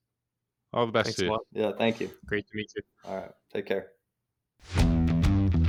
All 0.72 0.86
the 0.86 0.92
best 0.92 1.06
Thanks 1.06 1.18
to 1.18 1.24
you. 1.26 1.30
lot. 1.30 1.40
Yeah, 1.52 1.72
thank 1.78 2.00
you. 2.00 2.10
Great 2.26 2.46
to 2.46 2.52
meet 2.54 2.70
you. 2.76 2.82
All 3.06 3.16
right. 3.16 3.30
Take 3.52 3.66
care. 3.66 3.88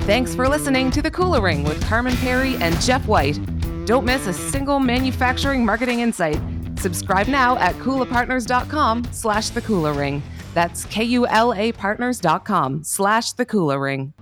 Thanks 0.06 0.34
for 0.34 0.48
listening 0.48 0.90
to 0.92 1.02
The 1.02 1.10
Kula 1.10 1.42
Ring 1.42 1.64
with 1.64 1.82
Carman 1.84 2.14
Pirie 2.14 2.60
and 2.60 2.78
Jeff 2.80 3.06
White. 3.06 3.38
Don't 3.86 4.04
miss 4.04 4.26
a 4.26 4.32
single 4.32 4.80
manufacturing 4.80 5.64
marketing 5.64 6.00
insight. 6.00 6.40
Subscribe 6.78 7.26
now 7.26 7.56
at 7.58 7.74
kulapartners.com 7.76 9.04
slash 9.12 9.50
the 9.50 9.62
Kula 9.62 9.96
Ring. 9.96 10.22
That's 10.54 10.84
K-U-L-A 10.86 11.72
partners.com 11.72 12.84
slash 12.84 13.32
the 13.32 13.46
Kula 13.46 13.80
Ring. 13.80 14.12